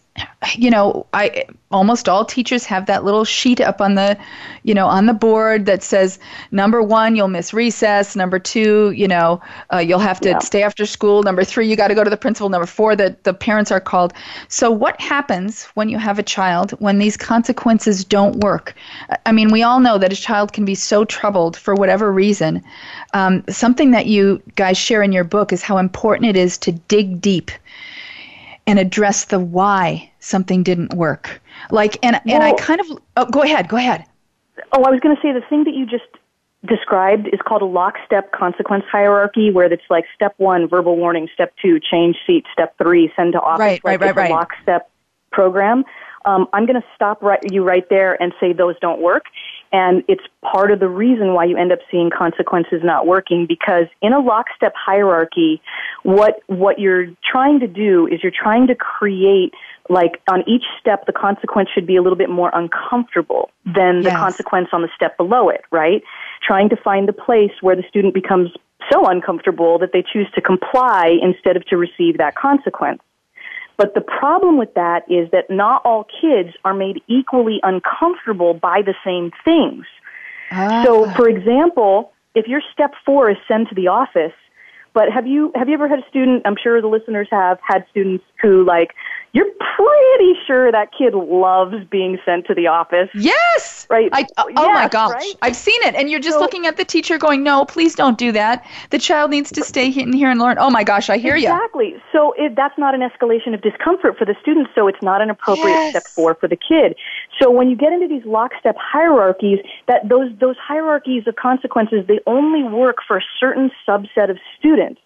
[0.55, 4.17] you know, I almost all teachers have that little sheet up on the,
[4.63, 6.17] you know, on the board that says
[6.51, 8.15] number one, you'll miss recess.
[8.15, 9.41] Number two, you know,
[9.73, 10.39] uh, you'll have to yeah.
[10.39, 11.23] stay after school.
[11.23, 12.49] Number three, you got to go to the principal.
[12.49, 14.13] Number four, that the parents are called.
[14.47, 18.75] So, what happens when you have a child when these consequences don't work?
[19.25, 22.63] I mean, we all know that a child can be so troubled for whatever reason.
[23.13, 26.71] Um, something that you guys share in your book is how important it is to
[26.71, 27.51] dig deep
[28.67, 31.41] and address the why something didn't work.
[31.71, 34.05] Like, and well, and I kind of oh, go ahead, go ahead.
[34.73, 36.03] Oh, I was going to say the thing that you just
[36.65, 41.53] described is called a lockstep consequence hierarchy, where it's like step one, verbal warning, step
[41.61, 43.59] two, change seat, step three, send to office.
[43.59, 44.31] Right, like right, right, right.
[44.31, 44.89] Lockstep
[45.31, 45.83] program,
[46.25, 49.25] um, I'm going to stop right, you right there and say those don't work.
[49.71, 53.85] And it's part of the reason why you end up seeing consequences not working because
[54.01, 55.61] in a lockstep hierarchy,
[56.03, 59.53] what, what you're trying to do is you're trying to create
[59.89, 64.09] like on each step the consequence should be a little bit more uncomfortable than the
[64.09, 64.17] yes.
[64.17, 66.03] consequence on the step below it, right?
[66.45, 68.49] Trying to find the place where the student becomes
[68.91, 73.01] so uncomfortable that they choose to comply instead of to receive that consequence.
[73.77, 78.81] But the problem with that is that not all kids are made equally uncomfortable by
[78.81, 79.85] the same things.
[80.51, 80.83] Ah.
[80.83, 84.33] So, for example, if your step four is send to the office,
[84.93, 86.41] but have you have you ever had a student?
[86.45, 88.95] I'm sure the listeners have had students who like
[89.33, 93.09] you're pretty sure that kid loves being sent to the office.
[93.13, 93.85] Yes.
[93.89, 94.09] Right.
[94.11, 95.13] I, oh, oh yes, my gosh.
[95.13, 95.33] Right?
[95.41, 95.95] I've seen it.
[95.95, 98.65] And you're just so, looking at the teacher going, no, please don't do that.
[98.89, 100.57] The child needs to stay in here and learn.
[100.59, 101.89] Oh my gosh, I hear exactly.
[101.89, 101.95] you.
[101.95, 102.11] Exactly.
[102.11, 104.69] So it, that's not an escalation of discomfort for the student.
[104.73, 105.91] So it's not an appropriate yes.
[105.91, 106.95] step four for the kid.
[107.39, 112.19] So when you get into these lockstep hierarchies, that those, those hierarchies of consequences, they
[112.25, 114.99] only work for a certain subset of students.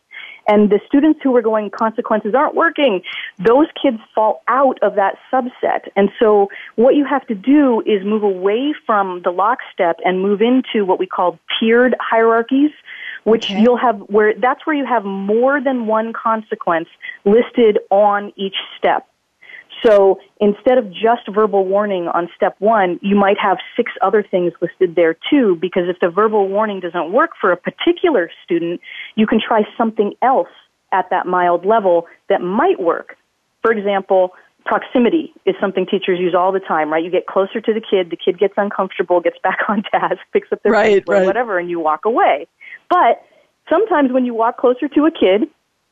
[0.48, 3.02] And the students who are going, consequences aren't working,
[3.38, 5.88] those kids fall out of that subset.
[5.96, 10.42] And so what you have to do is move away from the lockstep and move
[10.42, 12.72] into what we call tiered hierarchies
[13.24, 13.62] which okay.
[13.62, 16.88] you'll have where that's where you have more than one consequence
[17.24, 19.08] listed on each step.
[19.84, 24.54] So instead of just verbal warning on step one, you might have six other things
[24.62, 28.80] listed there too, because if the verbal warning doesn't work for a particular student,
[29.16, 30.50] you can try something else
[30.92, 33.16] at that mild level that might work.
[33.62, 34.32] For example,
[34.66, 37.04] proximity is something teachers use all the time, right?
[37.04, 40.52] You get closer to the kid, the kid gets uncomfortable, gets back on task, picks
[40.52, 41.26] up their right, right.
[41.26, 42.48] whatever, and you walk away.
[42.90, 43.24] But
[43.70, 45.50] sometimes when you walk closer to a kid,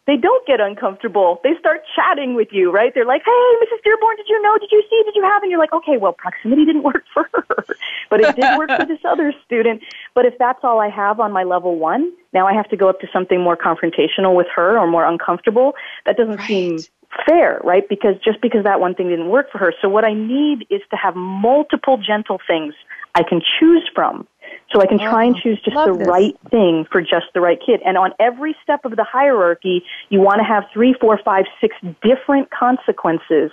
[0.08, 1.40] they don't get uncomfortable.
[1.44, 2.92] They start chatting with you, right?
[2.94, 3.84] They're like, hey, Mrs.
[3.84, 4.58] Dearborn, did you know?
[4.58, 5.02] Did you see?
[5.06, 5.44] Did you have?
[5.44, 7.66] And you're like, okay, well, proximity didn't work for her,
[8.10, 9.84] but it did work for this other student.
[10.16, 12.90] But if that's all I have on my level one, now I have to go
[12.90, 15.74] up to something more confrontational with her or more uncomfortable.
[16.06, 16.48] That doesn't right.
[16.48, 16.80] seem
[17.28, 17.88] fair, right?
[17.88, 19.74] Because just because that one thing didn't work for her.
[19.82, 22.74] So what I need is to have multiple gentle things
[23.16, 24.28] I can choose from
[24.72, 26.08] so I can try and oh, choose just the this.
[26.08, 27.82] right thing for just the right kid.
[27.86, 31.76] And on every step of the hierarchy, you want to have three, four, five, six
[32.04, 33.52] different consequences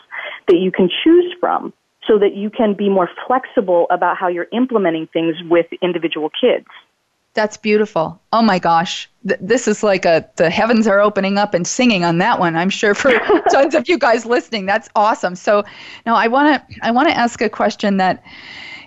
[0.48, 1.72] that you can choose from
[2.06, 6.66] so that you can be more flexible about how you're implementing things with individual kids.
[7.36, 8.18] That's beautiful.
[8.32, 9.10] Oh my gosh.
[9.28, 12.56] Th- this is like a the heavens are opening up and singing on that one.
[12.56, 13.10] I'm sure for
[13.50, 14.64] tons of you guys listening.
[14.64, 15.34] That's awesome.
[15.34, 15.62] So
[16.06, 18.22] now I want to I want to ask a question that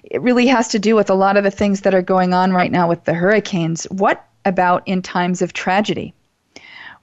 [0.04, 2.52] it really has to do with a lot of the things that are going on
[2.52, 3.84] right now with the hurricanes.
[3.86, 6.14] What about in times of tragedy?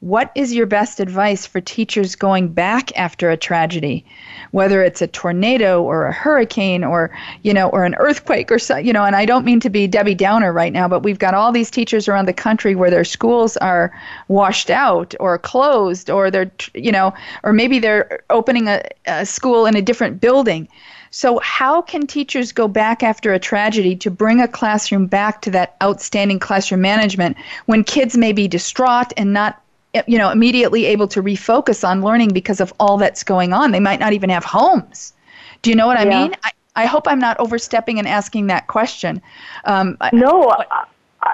[0.00, 4.04] What is your best advice for teachers going back after a tragedy,
[4.50, 8.76] whether it's a tornado or a hurricane or you know or an earthquake or so,
[8.76, 9.04] you know?
[9.04, 11.70] And I don't mean to be Debbie Downer right now, but we've got all these
[11.70, 13.90] teachers around the country where their schools are
[14.28, 19.64] washed out or closed, or they're you know, or maybe they're opening a, a school
[19.64, 20.68] in a different building.
[21.16, 25.50] So, how can teachers go back after a tragedy to bring a classroom back to
[25.52, 29.58] that outstanding classroom management when kids may be distraught and not
[30.06, 33.70] you know immediately able to refocus on learning because of all that's going on?
[33.70, 35.14] They might not even have homes.
[35.62, 36.36] Do you know what i mean?
[36.42, 36.50] I,
[36.82, 39.22] I hope i'm not overstepping and asking that question.
[39.64, 40.84] Um, no I,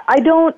[0.07, 0.55] I don't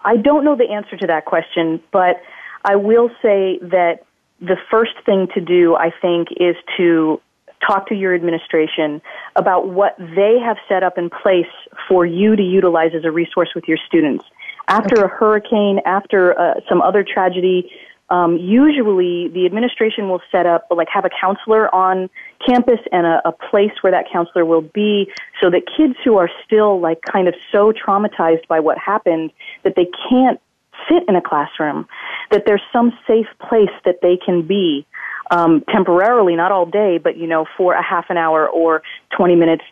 [0.00, 2.20] i don't know the answer to that question but
[2.66, 4.04] i will say that
[4.38, 7.22] the first thing to do i think is to
[7.66, 9.02] talk to your administration
[9.36, 11.46] about what they have set up in place
[11.88, 14.24] for you to utilize as a resource with your students.
[14.68, 15.04] After okay.
[15.04, 17.70] a hurricane, after uh, some other tragedy,
[18.10, 22.10] um, usually the administration will set up, like have a counselor on
[22.44, 26.28] campus and a, a place where that counselor will be so that kids who are
[26.44, 29.30] still like kind of so traumatized by what happened
[29.62, 30.40] that they can't
[30.88, 31.86] sit in a classroom,
[32.30, 34.86] that there's some safe place that they can be
[35.30, 38.82] um, temporarily, not all day, but you know, for a half an hour or
[39.16, 39.64] 20 minutes,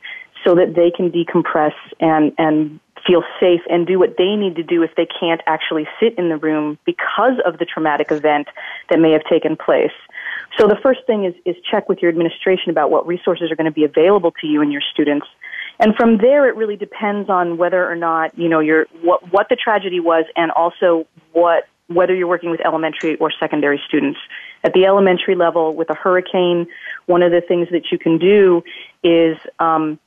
[0.45, 4.63] so that they can decompress and and feel safe and do what they need to
[4.63, 8.49] do if they can't actually sit in the room because of the traumatic event
[8.91, 9.93] that may have taken place.
[10.59, 13.67] So the first thing is, is check with your administration about what resources are going
[13.67, 15.27] to be available to you and your students.
[15.79, 19.49] And from there, it really depends on whether or not, you know, your, what, what
[19.49, 24.19] the tragedy was and also what, whether you're working with elementary or secondary students.
[24.65, 26.67] At the elementary level, with a hurricane,
[27.07, 28.63] one of the things that you can do
[29.03, 29.99] is, um,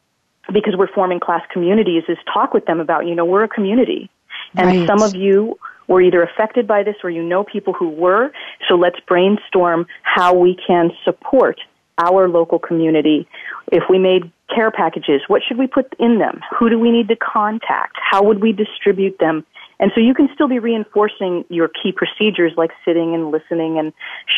[0.52, 4.10] because we're forming class communities, is talk with them about, you know, we're a community.
[4.56, 4.88] And right.
[4.88, 8.32] some of you were either affected by this or you know people who were.
[8.68, 11.60] So let's brainstorm how we can support
[11.98, 13.28] our local community.
[13.72, 16.42] If we made care packages, what should we put in them?
[16.58, 17.98] Who do we need to contact?
[18.02, 19.46] How would we distribute them?
[19.82, 23.92] And so you can still be reinforcing your key procedures like sitting and listening and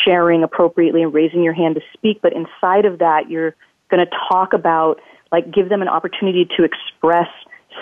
[0.04, 3.54] sharing appropriately and raising your hand to speak, but inside of that, you're
[3.90, 7.28] going to talk about, like, give them an opportunity to express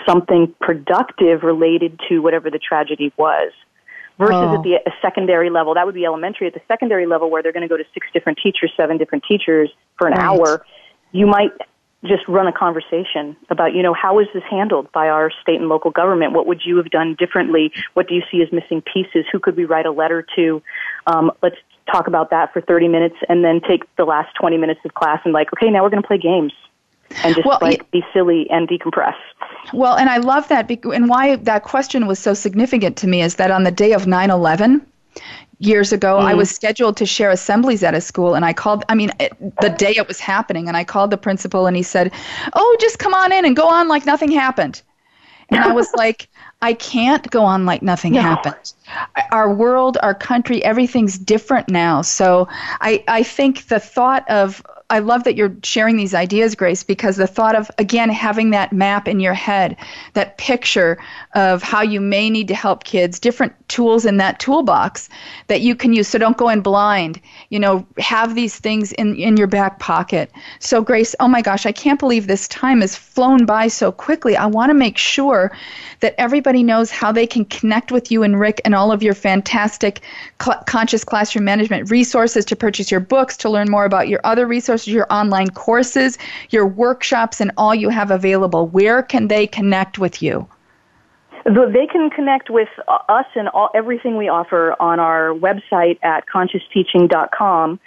[0.05, 3.53] something productive related to whatever the tragedy was.
[4.19, 4.55] Versus oh.
[4.55, 6.45] at the secondary level, that would be elementary.
[6.45, 9.23] At the secondary level, where they're going to go to six different teachers, seven different
[9.27, 10.21] teachers for an right.
[10.21, 10.65] hour,
[11.13, 11.49] you might
[12.03, 15.69] just run a conversation about, you know, how is this handled by our state and
[15.69, 16.33] local government?
[16.33, 17.71] What would you have done differently?
[17.93, 19.25] What do you see as missing pieces?
[19.31, 20.61] Who could we write a letter to?
[21.07, 21.55] Um, let's
[21.91, 25.21] talk about that for 30 minutes and then take the last 20 minutes of class
[25.23, 26.53] and like, okay, now we're going to play games
[27.23, 29.15] and just well, like be silly and decompress.
[29.73, 30.69] Well, and I love that.
[30.85, 34.07] And why that question was so significant to me is that on the day of
[34.07, 34.85] 9 11,
[35.59, 36.23] years ago mm.
[36.23, 39.33] i was scheduled to share assemblies at a school and i called i mean it,
[39.61, 42.11] the day it was happening and i called the principal and he said
[42.53, 44.81] oh just come on in and go on like nothing happened
[45.49, 46.27] and i was like
[46.61, 48.21] i can't go on like nothing no.
[48.21, 48.73] happened
[49.31, 52.47] our world our country everything's different now so
[52.81, 54.61] i i think the thought of
[54.93, 58.71] I love that you're sharing these ideas, Grace, because the thought of, again, having that
[58.71, 59.75] map in your head,
[60.13, 60.99] that picture
[61.33, 65.09] of how you may need to help kids, different tools in that toolbox
[65.47, 66.07] that you can use.
[66.07, 67.19] So don't go in blind.
[67.49, 70.31] You know, have these things in, in your back pocket.
[70.59, 74.37] So, Grace, oh my gosh, I can't believe this time has flown by so quickly.
[74.37, 75.51] I want to make sure
[76.01, 79.15] that everybody knows how they can connect with you and Rick and all of your
[79.15, 80.01] fantastic
[80.39, 84.45] cl- conscious classroom management resources to purchase your books, to learn more about your other
[84.45, 86.17] resources, your online courses,
[86.49, 88.67] your workshops, and all you have available.
[88.67, 90.47] Where can they connect with you?
[91.45, 97.79] They can connect with us and all, everything we offer on our website at consciousteaching.com.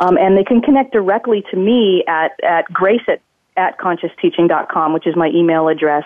[0.00, 3.20] Um, and they can connect directly to me at, at grace at,
[3.56, 6.04] at consciousteaching.com, which is my email address.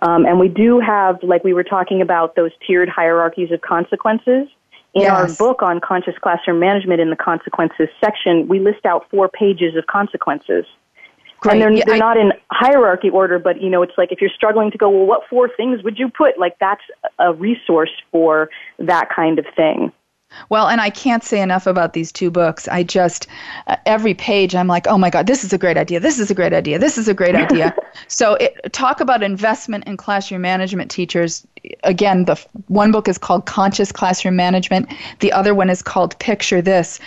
[0.00, 4.48] Um, and we do have, like we were talking about, those tiered hierarchies of consequences.
[4.94, 5.10] In yes.
[5.10, 9.74] our book on conscious classroom management, in the consequences section, we list out four pages
[9.76, 10.66] of consequences.
[11.40, 11.54] Great.
[11.54, 14.20] And they're, yeah, they're I, not in hierarchy order, but you know, it's like if
[14.20, 16.38] you're struggling to go, well, what four things would you put?
[16.38, 16.82] Like that's
[17.18, 19.92] a resource for that kind of thing.
[20.48, 22.68] Well, and I can't say enough about these two books.
[22.68, 23.26] I just,
[23.66, 26.00] uh, every page, I'm like, oh my God, this is a great idea.
[26.00, 26.78] This is a great idea.
[26.78, 27.74] This is a great idea.
[28.08, 31.46] so, it, talk about investment in classroom management teachers.
[31.84, 36.60] Again, the one book is called Conscious Classroom Management, the other one is called Picture
[36.60, 36.98] This.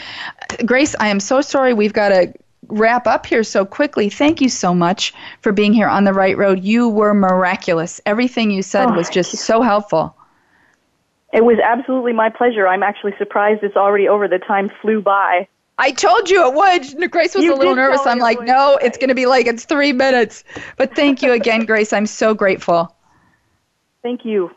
[0.65, 2.33] Grace, I am so sorry we've got to
[2.67, 4.09] wrap up here so quickly.
[4.09, 6.63] Thank you so much for being here on the right road.
[6.63, 8.01] You were miraculous.
[8.05, 10.15] Everything you said oh, was just so helpful.
[11.35, 12.65] It was absolutely my pleasure.
[12.65, 14.25] I'm actually surprised it's already over.
[14.25, 15.49] The time flew by.
[15.77, 17.11] I told you it would.
[17.11, 17.99] Grace was you a little nervous.
[18.05, 20.45] I'm like, no, it's going to be like it's three minutes.
[20.77, 21.91] But thank you again, Grace.
[21.91, 22.95] I'm so grateful.
[24.01, 24.49] Thank you.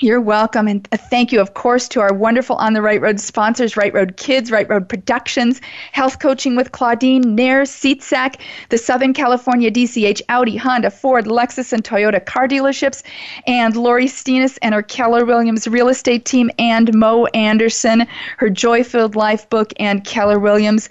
[0.00, 0.68] You're welcome.
[0.68, 4.16] And thank you, of course, to our wonderful On the Right Road sponsors Right Road
[4.16, 10.56] Kids, Right Road Productions, Health Coaching with Claudine, Nair, SeatSack, the Southern California DCH, Audi,
[10.56, 13.02] Honda, Ford, Lexus, and Toyota car dealerships,
[13.48, 18.84] and Laurie Steenis and her Keller Williams real estate team, and Mo Anderson, her Joy
[18.84, 20.88] Filled Life book, and Keller Williams.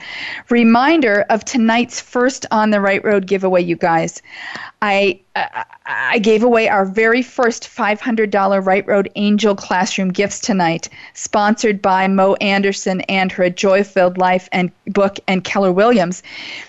[0.50, 4.22] Reminder of tonight's first On the Right Road giveaway, you guys.
[4.82, 5.22] I
[5.86, 12.08] I gave away our very first $500 Right Road Angel Classroom gifts tonight, sponsored by
[12.08, 16.24] Mo Anderson and her Joy Filled Life and book and Keller Williams.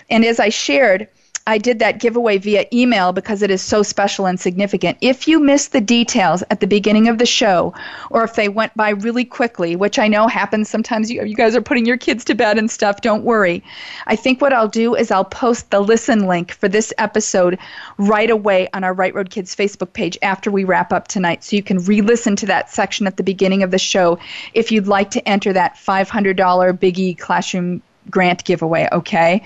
[0.09, 1.07] And as I shared,
[1.49, 4.99] I did that giveaway via email because it is so special and significant.
[5.01, 7.73] If you missed the details at the beginning of the show,
[8.11, 11.55] or if they went by really quickly, which I know happens sometimes, you, you guys
[11.55, 13.63] are putting your kids to bed and stuff, don't worry.
[14.05, 17.57] I think what I'll do is I'll post the listen link for this episode
[17.97, 21.43] right away on our Right Road Kids Facebook page after we wrap up tonight.
[21.43, 24.19] So you can re listen to that section at the beginning of the show
[24.53, 26.35] if you'd like to enter that $500
[26.77, 29.41] Biggie Classroom grant giveaway, okay?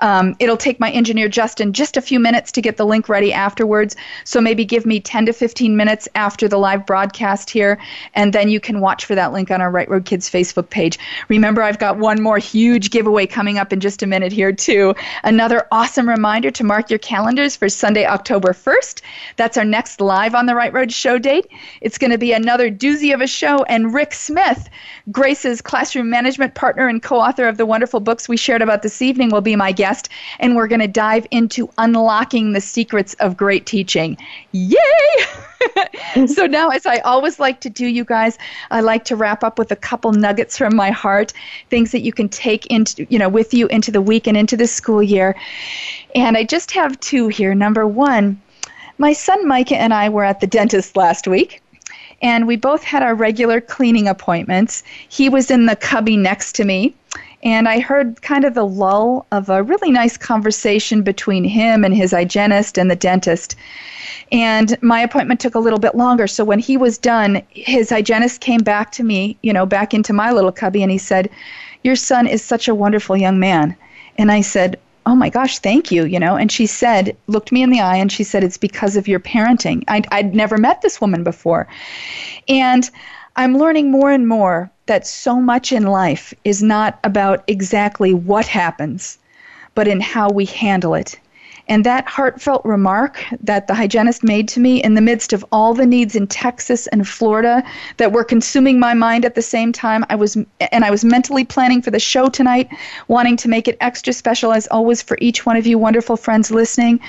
[0.00, 3.32] Um, it'll take my engineer Justin just a few minutes to get the link ready
[3.32, 3.96] afterwards.
[4.24, 7.78] So maybe give me 10 to 15 minutes after the live broadcast here,
[8.14, 10.98] and then you can watch for that link on our Right Road Kids Facebook page.
[11.28, 14.94] Remember, I've got one more huge giveaway coming up in just a minute here, too.
[15.24, 19.02] Another awesome reminder to mark your calendars for Sunday, October 1st.
[19.36, 21.46] That's our next live on the Right Road show date.
[21.80, 24.68] It's going to be another doozy of a show, and Rick Smith,
[25.10, 29.02] Grace's classroom management partner and co author of the wonderful books we shared about this
[29.02, 33.36] evening, will be my guest, and we're going to dive into unlocking the secrets of
[33.36, 34.16] great teaching.
[34.52, 34.78] Yay!
[36.26, 38.38] so now, as I always like to do, you guys,
[38.70, 41.34] I like to wrap up with a couple nuggets from my heart,
[41.68, 44.56] things that you can take into, you know, with you into the week and into
[44.56, 45.36] the school year.
[46.14, 47.54] And I just have two here.
[47.54, 48.40] Number one,
[48.96, 51.60] my son Micah and I were at the dentist last week
[52.22, 54.82] and we both had our regular cleaning appointments.
[55.08, 56.94] He was in the cubby next to me,
[57.42, 61.94] and I heard kind of the lull of a really nice conversation between him and
[61.94, 63.56] his hygienist and the dentist.
[64.32, 66.26] And my appointment took a little bit longer.
[66.26, 70.12] So when he was done, his hygienist came back to me, you know, back into
[70.12, 71.30] my little cubby, and he said,
[71.84, 73.76] Your son is such a wonderful young man.
[74.18, 76.36] And I said, oh my gosh, thank you, you know.
[76.36, 79.20] And she said, looked me in the eye and she said, it's because of your
[79.20, 79.84] parenting.
[79.86, 81.68] I'd, I'd never met this woman before.
[82.48, 82.90] And
[83.36, 88.46] I'm learning more and more that so much in life is not about exactly what
[88.46, 89.18] happens,
[89.74, 91.18] but in how we handle it.
[91.68, 95.74] And that heartfelt remark that the hygienist made to me in the midst of all
[95.74, 97.64] the needs in Texas and Florida
[97.96, 101.44] that were consuming my mind at the same time, I was and I was mentally
[101.44, 102.68] planning for the show tonight,
[103.08, 106.52] wanting to make it extra special as always for each one of you wonderful friends
[106.52, 107.00] listening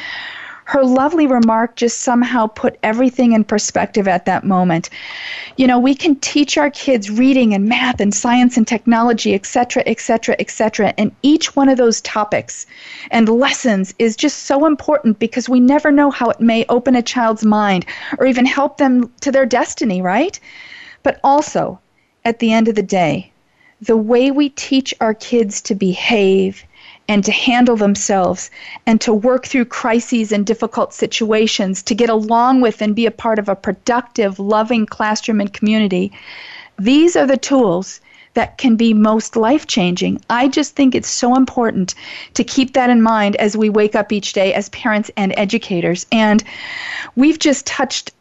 [0.68, 4.89] her lovely remark just somehow put everything in perspective at that moment.
[5.55, 9.84] You know, we can teach our kids reading and math and science and technology, etc.,
[9.86, 12.65] etc., etc., and each one of those topics
[13.11, 17.01] and lessons is just so important because we never know how it may open a
[17.01, 17.86] child's mind
[18.18, 20.38] or even help them to their destiny, right?
[21.01, 21.80] But also,
[22.26, 23.32] at the end of the day,
[23.82, 26.65] the way we teach our kids to behave
[27.08, 28.51] and to handle themselves
[28.86, 33.12] and to work through crises and difficult situations, to get along with and be a
[33.12, 36.12] part of a productive, loving classroom and community.
[36.78, 38.01] These are the tools
[38.34, 40.22] that can be most life changing.
[40.30, 41.95] I just think it's so important
[42.36, 46.05] to keep that in mind as we wake up each day as parents and educators.
[46.12, 46.43] And
[47.16, 48.12] we've just touched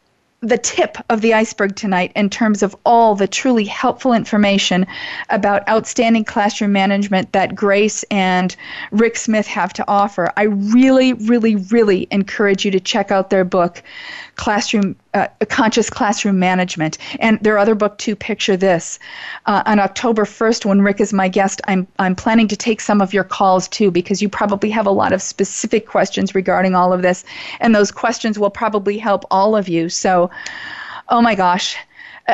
[0.41, 4.85] the tip of the iceberg tonight in terms of all the truly helpful information
[5.29, 8.55] about outstanding classroom management that Grace and
[8.91, 10.31] Rick Smith have to offer.
[10.37, 13.81] I really, really, really encourage you to check out their book,
[14.37, 16.97] classroom uh, conscious classroom management.
[17.19, 18.99] And their other book too picture this
[19.45, 23.01] uh, on october 1st when rick is my guest I'm, I'm planning to take some
[23.01, 26.93] of your calls too because you probably have a lot of specific questions regarding all
[26.93, 27.25] of this
[27.59, 29.89] and those questions will probably help all of you.
[29.89, 30.29] So
[31.09, 31.75] oh my gosh.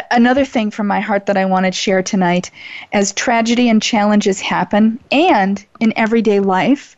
[0.10, 2.50] Another thing from my heart that I want to share tonight
[2.94, 6.98] as tragedy and challenges happen and in everyday life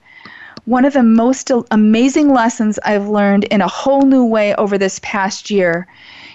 [0.65, 4.99] one of the most amazing lessons I've learned in a whole new way over this
[5.03, 5.87] past year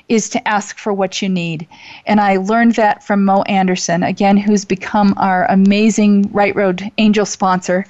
[0.09, 1.67] is to ask for what you need.
[2.07, 7.27] And I learned that from Mo Anderson, again, who's become our amazing Right Road Angel
[7.27, 7.87] sponsor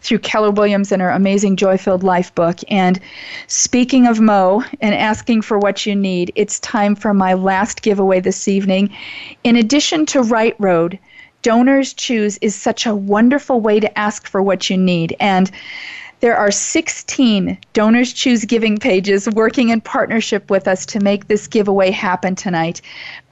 [0.00, 2.58] through Keller Williams and her amazing Joy Filled Life book.
[2.68, 2.98] And
[3.48, 8.20] speaking of Mo and asking for what you need, it's time for my last giveaway
[8.20, 8.94] this evening.
[9.44, 10.98] In addition to Right Road,
[11.44, 15.14] Donors Choose is such a wonderful way to ask for what you need.
[15.20, 15.50] And
[16.24, 21.46] there are 16 Donors Choose giving pages working in partnership with us to make this
[21.46, 22.80] giveaway happen tonight.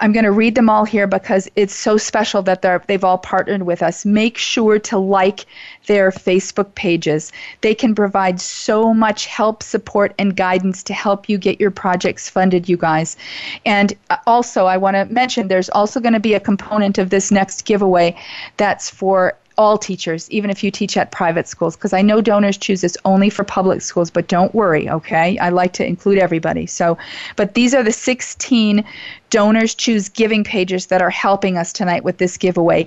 [0.01, 3.62] I'm going to read them all here because it's so special that they've all partnered
[3.62, 4.05] with us.
[4.05, 5.47] Make sure to like
[5.86, 7.32] their Facebook pages.
[7.62, 12.28] They can provide so much help, support, and guidance to help you get your projects
[12.28, 13.16] funded, you guys.
[13.64, 17.09] And uh, also, I want to mention there's also going to be a component of
[17.09, 18.14] this next giveaway
[18.59, 22.57] that's for all teachers, even if you teach at private schools, because I know donors
[22.57, 25.38] choose this only for public schools, but don't worry, okay?
[25.38, 26.66] I like to include everybody.
[26.66, 26.98] So,
[27.36, 28.84] but these are the 16
[29.30, 32.86] donors choose giving pages that are helping us tonight with this giveaway.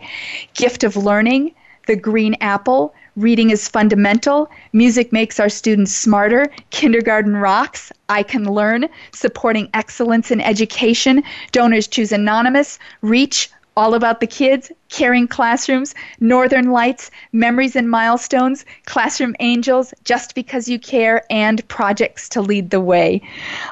[0.54, 1.54] Gift of Learning,
[1.88, 8.44] The Green Apple, Reading is Fundamental, Music Makes Our Students Smarter, Kindergarten Rocks, I Can
[8.44, 15.94] Learn, Supporting Excellence in Education, Donors Choose Anonymous, Reach, all about the kids, caring classrooms,
[16.20, 22.70] northern lights, memories and milestones, classroom angels, just because you care, and projects to lead
[22.70, 23.22] the way.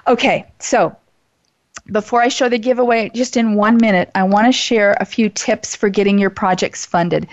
[0.07, 0.95] Okay, so
[1.91, 5.27] before I show the giveaway, just in one minute, I want to share a few
[5.27, 7.27] tips for getting your projects funded.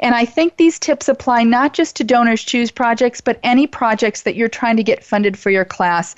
[0.00, 4.22] And I think these tips apply not just to Donors Choose projects, but any projects
[4.22, 6.14] that you're trying to get funded for your class.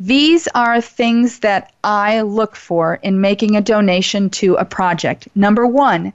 [0.00, 5.28] These are things that I look for in making a donation to a project.
[5.36, 6.12] Number one,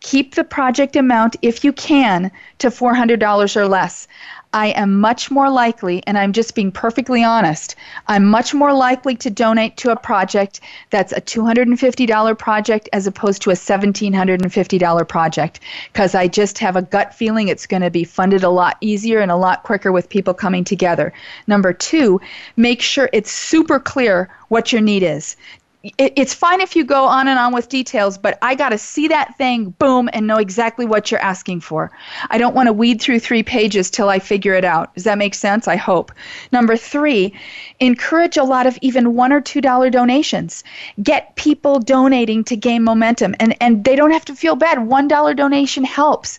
[0.00, 4.06] keep the project amount if you can to $400 or less.
[4.54, 7.74] I am much more likely, and I'm just being perfectly honest,
[8.06, 13.42] I'm much more likely to donate to a project that's a $250 project as opposed
[13.42, 15.58] to a $1,750 project
[15.92, 19.18] because I just have a gut feeling it's going to be funded a lot easier
[19.18, 21.12] and a lot quicker with people coming together.
[21.48, 22.20] Number two,
[22.56, 25.36] make sure it's super clear what your need is
[25.84, 28.78] it, it's fine if you go on and on with details, but I got to
[28.78, 31.90] see that thing, boom, and know exactly what you're asking for.
[32.30, 34.94] I don't want to weed through three pages till I figure it out.
[34.94, 35.68] Does that make sense?
[35.68, 36.10] I hope.
[36.52, 37.34] Number three,
[37.80, 40.64] encourage a lot of even one or two dollar donations.
[41.02, 44.86] Get people donating to gain momentum, and and they don't have to feel bad.
[44.86, 46.38] One dollar donation helps.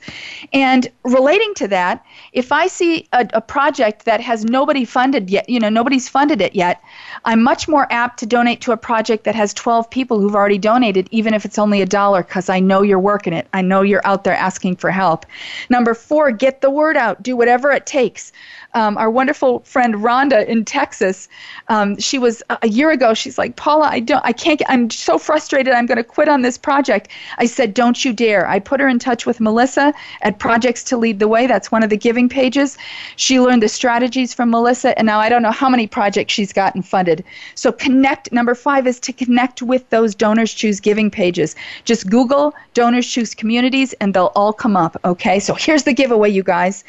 [0.54, 5.48] And relating to that, if I see a, a project that has nobody funded yet,
[5.48, 6.82] you know, nobody's funded it yet,
[7.26, 10.58] I'm much more apt to donate to a project that has 12 people who've already
[10.58, 13.48] donated, even if it's only a dollar, because I know you're working it.
[13.54, 15.26] I know you're out there asking for help.
[15.70, 17.22] Number four, get the word out.
[17.22, 18.32] Do whatever it takes
[18.76, 21.28] um, our wonderful friend Rhonda in Texas.
[21.70, 23.14] Um, she was a year ago.
[23.14, 24.62] She's like, Paula, I don't, I can't.
[24.68, 25.74] I'm so frustrated.
[25.74, 27.10] I'm going to quit on this project.
[27.38, 28.48] I said, don't you dare.
[28.48, 31.48] I put her in touch with Melissa at Projects to Lead the Way.
[31.48, 32.78] That's one of the giving pages.
[33.16, 36.54] She learned the strategies from Melissa, and now I don't know how many projects she's
[36.54, 37.24] gotten funded.
[37.56, 38.32] So connect.
[38.32, 41.56] Number five is to connect with those Donors Choose giving pages.
[41.86, 44.98] Just Google Donors Choose communities, and they'll all come up.
[45.06, 45.40] Okay.
[45.40, 46.84] So here's the giveaway, you guys.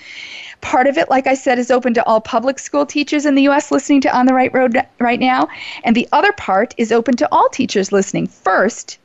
[0.61, 3.43] Part of it, like I said, is open to all public school teachers in the
[3.43, 3.71] U.S.
[3.71, 5.49] listening to On the Right Road right now.
[5.85, 8.27] And the other part is open to all teachers listening.
[8.27, 8.99] First,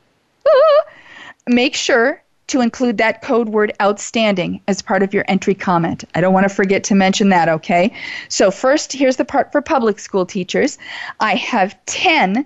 [1.46, 6.04] make sure to include that code word outstanding as part of your entry comment.
[6.14, 7.92] I don't want to forget to mention that, okay?
[8.28, 10.76] So, first, here's the part for public school teachers.
[11.20, 12.44] I have 10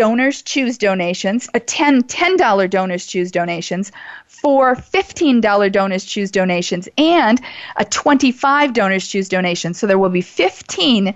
[0.00, 3.92] donors choose donations, a 10 $10 donors choose donations,
[4.28, 7.38] four $15 donors choose donations, and
[7.76, 9.74] a 25 donors choose donation.
[9.74, 11.14] So there will be 15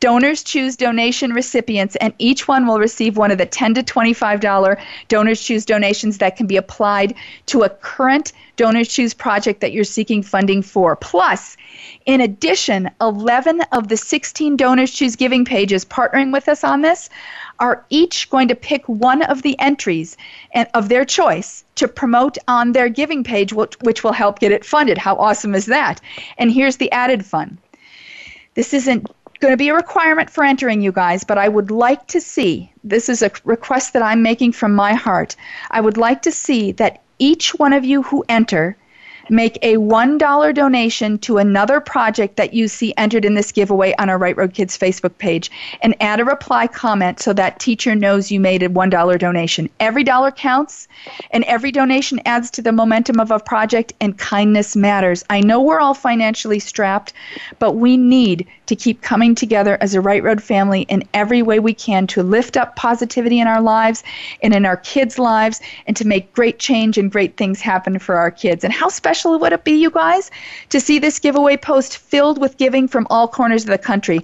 [0.00, 4.78] donors choose donation recipients, and each one will receive one of the 10 to $25
[5.08, 7.14] donors choose donations that can be applied
[7.46, 10.96] to a current donors choose project that you're seeking funding for.
[10.96, 11.56] Plus,
[12.06, 17.08] in addition, 11 of the 16 donors choose giving pages partnering with us on this
[17.58, 20.16] are each going to pick one of the entries
[20.52, 24.64] and of their choice to promote on their giving page, which will help get it
[24.64, 24.98] funded.
[24.98, 26.00] How awesome is that?
[26.38, 27.58] And here's the added fun.
[28.54, 32.06] This isn't going to be a requirement for entering, you guys, but I would like
[32.08, 35.36] to see this is a request that I'm making from my heart.
[35.70, 38.76] I would like to see that each one of you who enter
[39.28, 44.08] make a $1 donation to another project that you see entered in this giveaway on
[44.08, 45.50] our Right Road Kids Facebook page
[45.82, 49.68] and add a reply comment so that teacher knows you made a $1 donation.
[49.80, 50.88] Every dollar counts
[51.30, 55.24] and every donation adds to the momentum of a project and kindness matters.
[55.30, 57.12] I know we're all financially strapped,
[57.58, 61.58] but we need to keep coming together as a Right Road family in every way
[61.58, 64.02] we can to lift up positivity in our lives
[64.42, 68.16] and in our kids' lives and to make great change and great things happen for
[68.16, 68.64] our kids.
[68.64, 70.30] And how special would it be, you guys,
[70.70, 74.20] to see this giveaway post filled with giving from all corners of the country?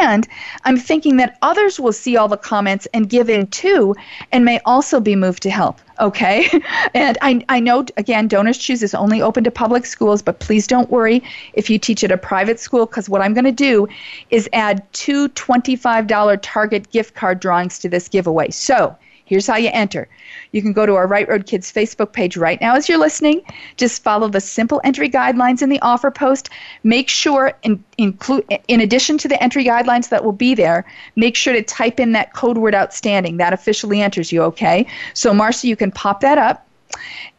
[0.00, 0.26] And
[0.64, 3.94] I'm thinking that others will see all the comments and give in too,
[4.32, 5.80] and may also be moved to help.
[6.00, 6.48] Okay.
[6.94, 10.66] And I, I know, again, Donors Choose is only open to public schools, but please
[10.66, 11.22] don't worry
[11.52, 13.86] if you teach at a private school, because what I'm going to do
[14.30, 18.50] is add two $25 Target gift card drawings to this giveaway.
[18.50, 20.08] So here's how you enter
[20.56, 23.42] you can go to our Right Road Kids Facebook page right now as you're listening.
[23.76, 26.48] Just follow the simple entry guidelines in the offer post.
[26.82, 30.84] Make sure, in, include, in addition to the entry guidelines that will be there,
[31.14, 33.36] make sure to type in that code word outstanding.
[33.36, 34.86] That officially enters you, okay?
[35.14, 36.65] So, Marcia, you can pop that up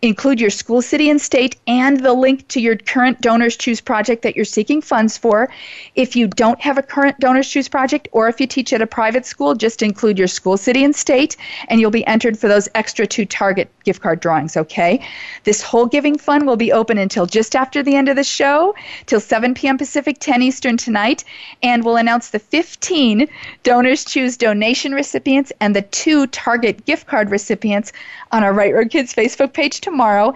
[0.04, 4.22] Include your school, city, and state and the link to your current Donors Choose project
[4.22, 5.50] that you're seeking funds for.
[5.96, 8.86] If you don't have a current Donors Choose project or if you teach at a
[8.86, 11.36] private school, just include your school, city, and state,
[11.68, 15.04] and you'll be entered for those extra two Target gift card drawings, okay?
[15.46, 18.76] This whole giving fund will be open until just after the end of the show,
[19.08, 19.80] till 7 p.m.
[19.80, 21.24] Pacific, 10 Eastern tonight,
[21.64, 23.28] and we'll announce the 15
[23.64, 27.94] Donors Choose donation recipients and the two Target gift card recipients
[28.32, 30.34] on our Right Road Kids Facebook page tomorrow.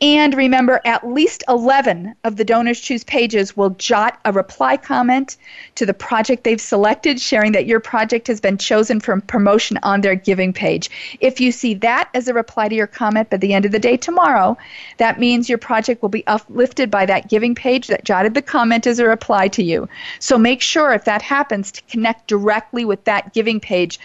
[0.00, 5.36] And remember, at least 11 of the Donors Choose pages will jot a reply comment
[5.76, 10.00] to the project they've selected, sharing that your project has been chosen for promotion on
[10.00, 10.90] their giving page.
[11.20, 13.78] If you see that as a reply to your comment by the end of the
[13.78, 14.58] day tomorrow,
[14.98, 18.86] that means your project will be uplifted by that giving page that jotted the comment
[18.86, 19.88] as a reply to you.
[20.18, 23.98] So make sure if that happens to connect directly with that giving page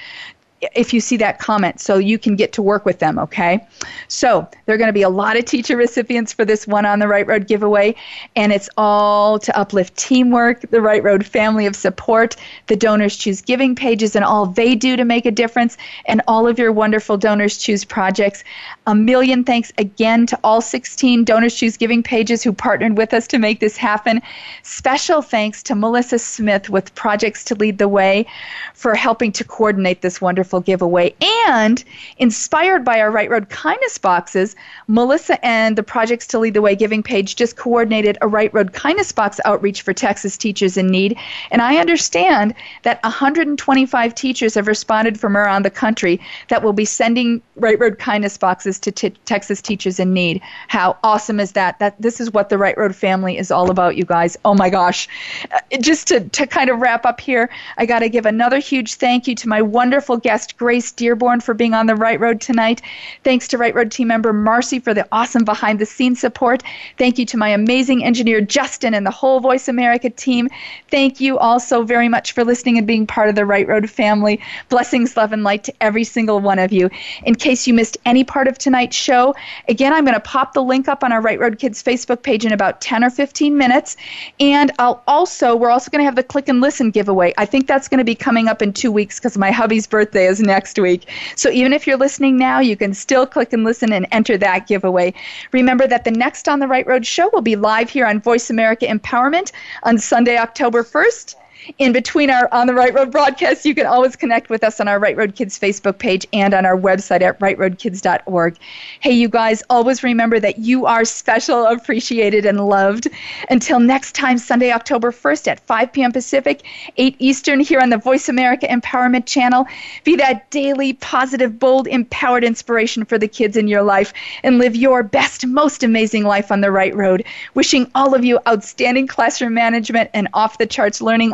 [0.62, 3.66] if you see that comment so you can get to work with them, okay?
[4.08, 7.00] So there are going to be a lot of teacher recipients for this One on
[7.00, 7.96] the Right Road giveaway,
[8.36, 12.36] and it's all to uplift teamwork, the Right Road family of support,
[12.68, 16.48] the Donors Choose giving pages, and all they do to make a difference, and all
[16.48, 18.44] of your wonderful Donors Choose projects.
[18.88, 23.28] A million thanks again to all 16 Donors Choose giving pages who partnered with us
[23.28, 24.22] to make this happen.
[24.64, 28.26] Special thanks to Melissa Smith with Projects to Lead the Way
[28.74, 31.14] for helping to coordinate this wonderful giveaway.
[31.48, 31.84] And
[32.18, 34.56] inspired by our Right Road Kindness boxes,
[34.88, 38.74] Melissa and the Projects to Lead the Way giving page just coordinated a Right Road
[38.74, 41.18] Kindness box outreach for Texas teachers in need.
[41.52, 46.86] And I understand that 125 teachers have responded from around the country that will be
[46.86, 50.42] sending Right Road Kindness boxes to t- Texas teachers in need.
[50.70, 51.78] How awesome is that?
[51.80, 54.38] That this is what the Right Road family is all about, you guys.
[54.46, 55.08] Oh my gosh.
[55.52, 58.96] Uh, just to, to kind of wrap up here, I got to give another huge
[58.96, 62.82] thank you to my wonderful guest, Grace Dearborn, for being on the Right Road tonight.
[63.24, 66.64] Thanks to Right Road team member Marcy for the awesome behind the scenes support.
[66.98, 70.50] Thank you to my amazing engineer, Justin, and the whole Voice America team.
[70.90, 74.42] Thank you also very much for listening and being part of the Right Road family.
[74.70, 76.90] Blessings, love, and light to every single one of you.
[77.24, 79.36] In case you missed any part of tonight's show,
[79.68, 82.46] again, I'm going to pop the link up on our Right Road Kids Facebook page
[82.46, 83.98] in about 10 or 15 minutes.
[84.40, 87.34] And I'll also, we're also going to have the click and listen giveaway.
[87.38, 90.28] I think that's going to be coming up in two weeks because my hubby's birthday
[90.30, 91.10] is next week.
[91.36, 94.68] So even if you're listening now, you can still click and listen and enter that
[94.68, 95.14] giveaway.
[95.52, 98.50] Remember that the next On the Right Road show will be live here on Voice
[98.50, 99.52] America Empowerment
[99.84, 101.36] on Sunday, October 1st
[101.78, 104.88] in between our On the Right Road broadcasts, you can always connect with us on
[104.88, 108.58] our Right Road Kids Facebook page and on our website at rightroadkids.org.
[109.00, 113.08] Hey, you guys, always remember that you are special, appreciated, and loved.
[113.50, 116.12] Until next time, Sunday, October 1st at 5 p.m.
[116.12, 116.64] Pacific,
[116.98, 119.66] 8 Eastern, here on the Voice America Empowerment Channel.
[120.04, 124.76] Be that daily, positive, bold, empowered inspiration for the kids in your life and live
[124.76, 127.24] your best, most amazing life on the right road.
[127.54, 131.34] Wishing all of you outstanding classroom management and off the charts learning.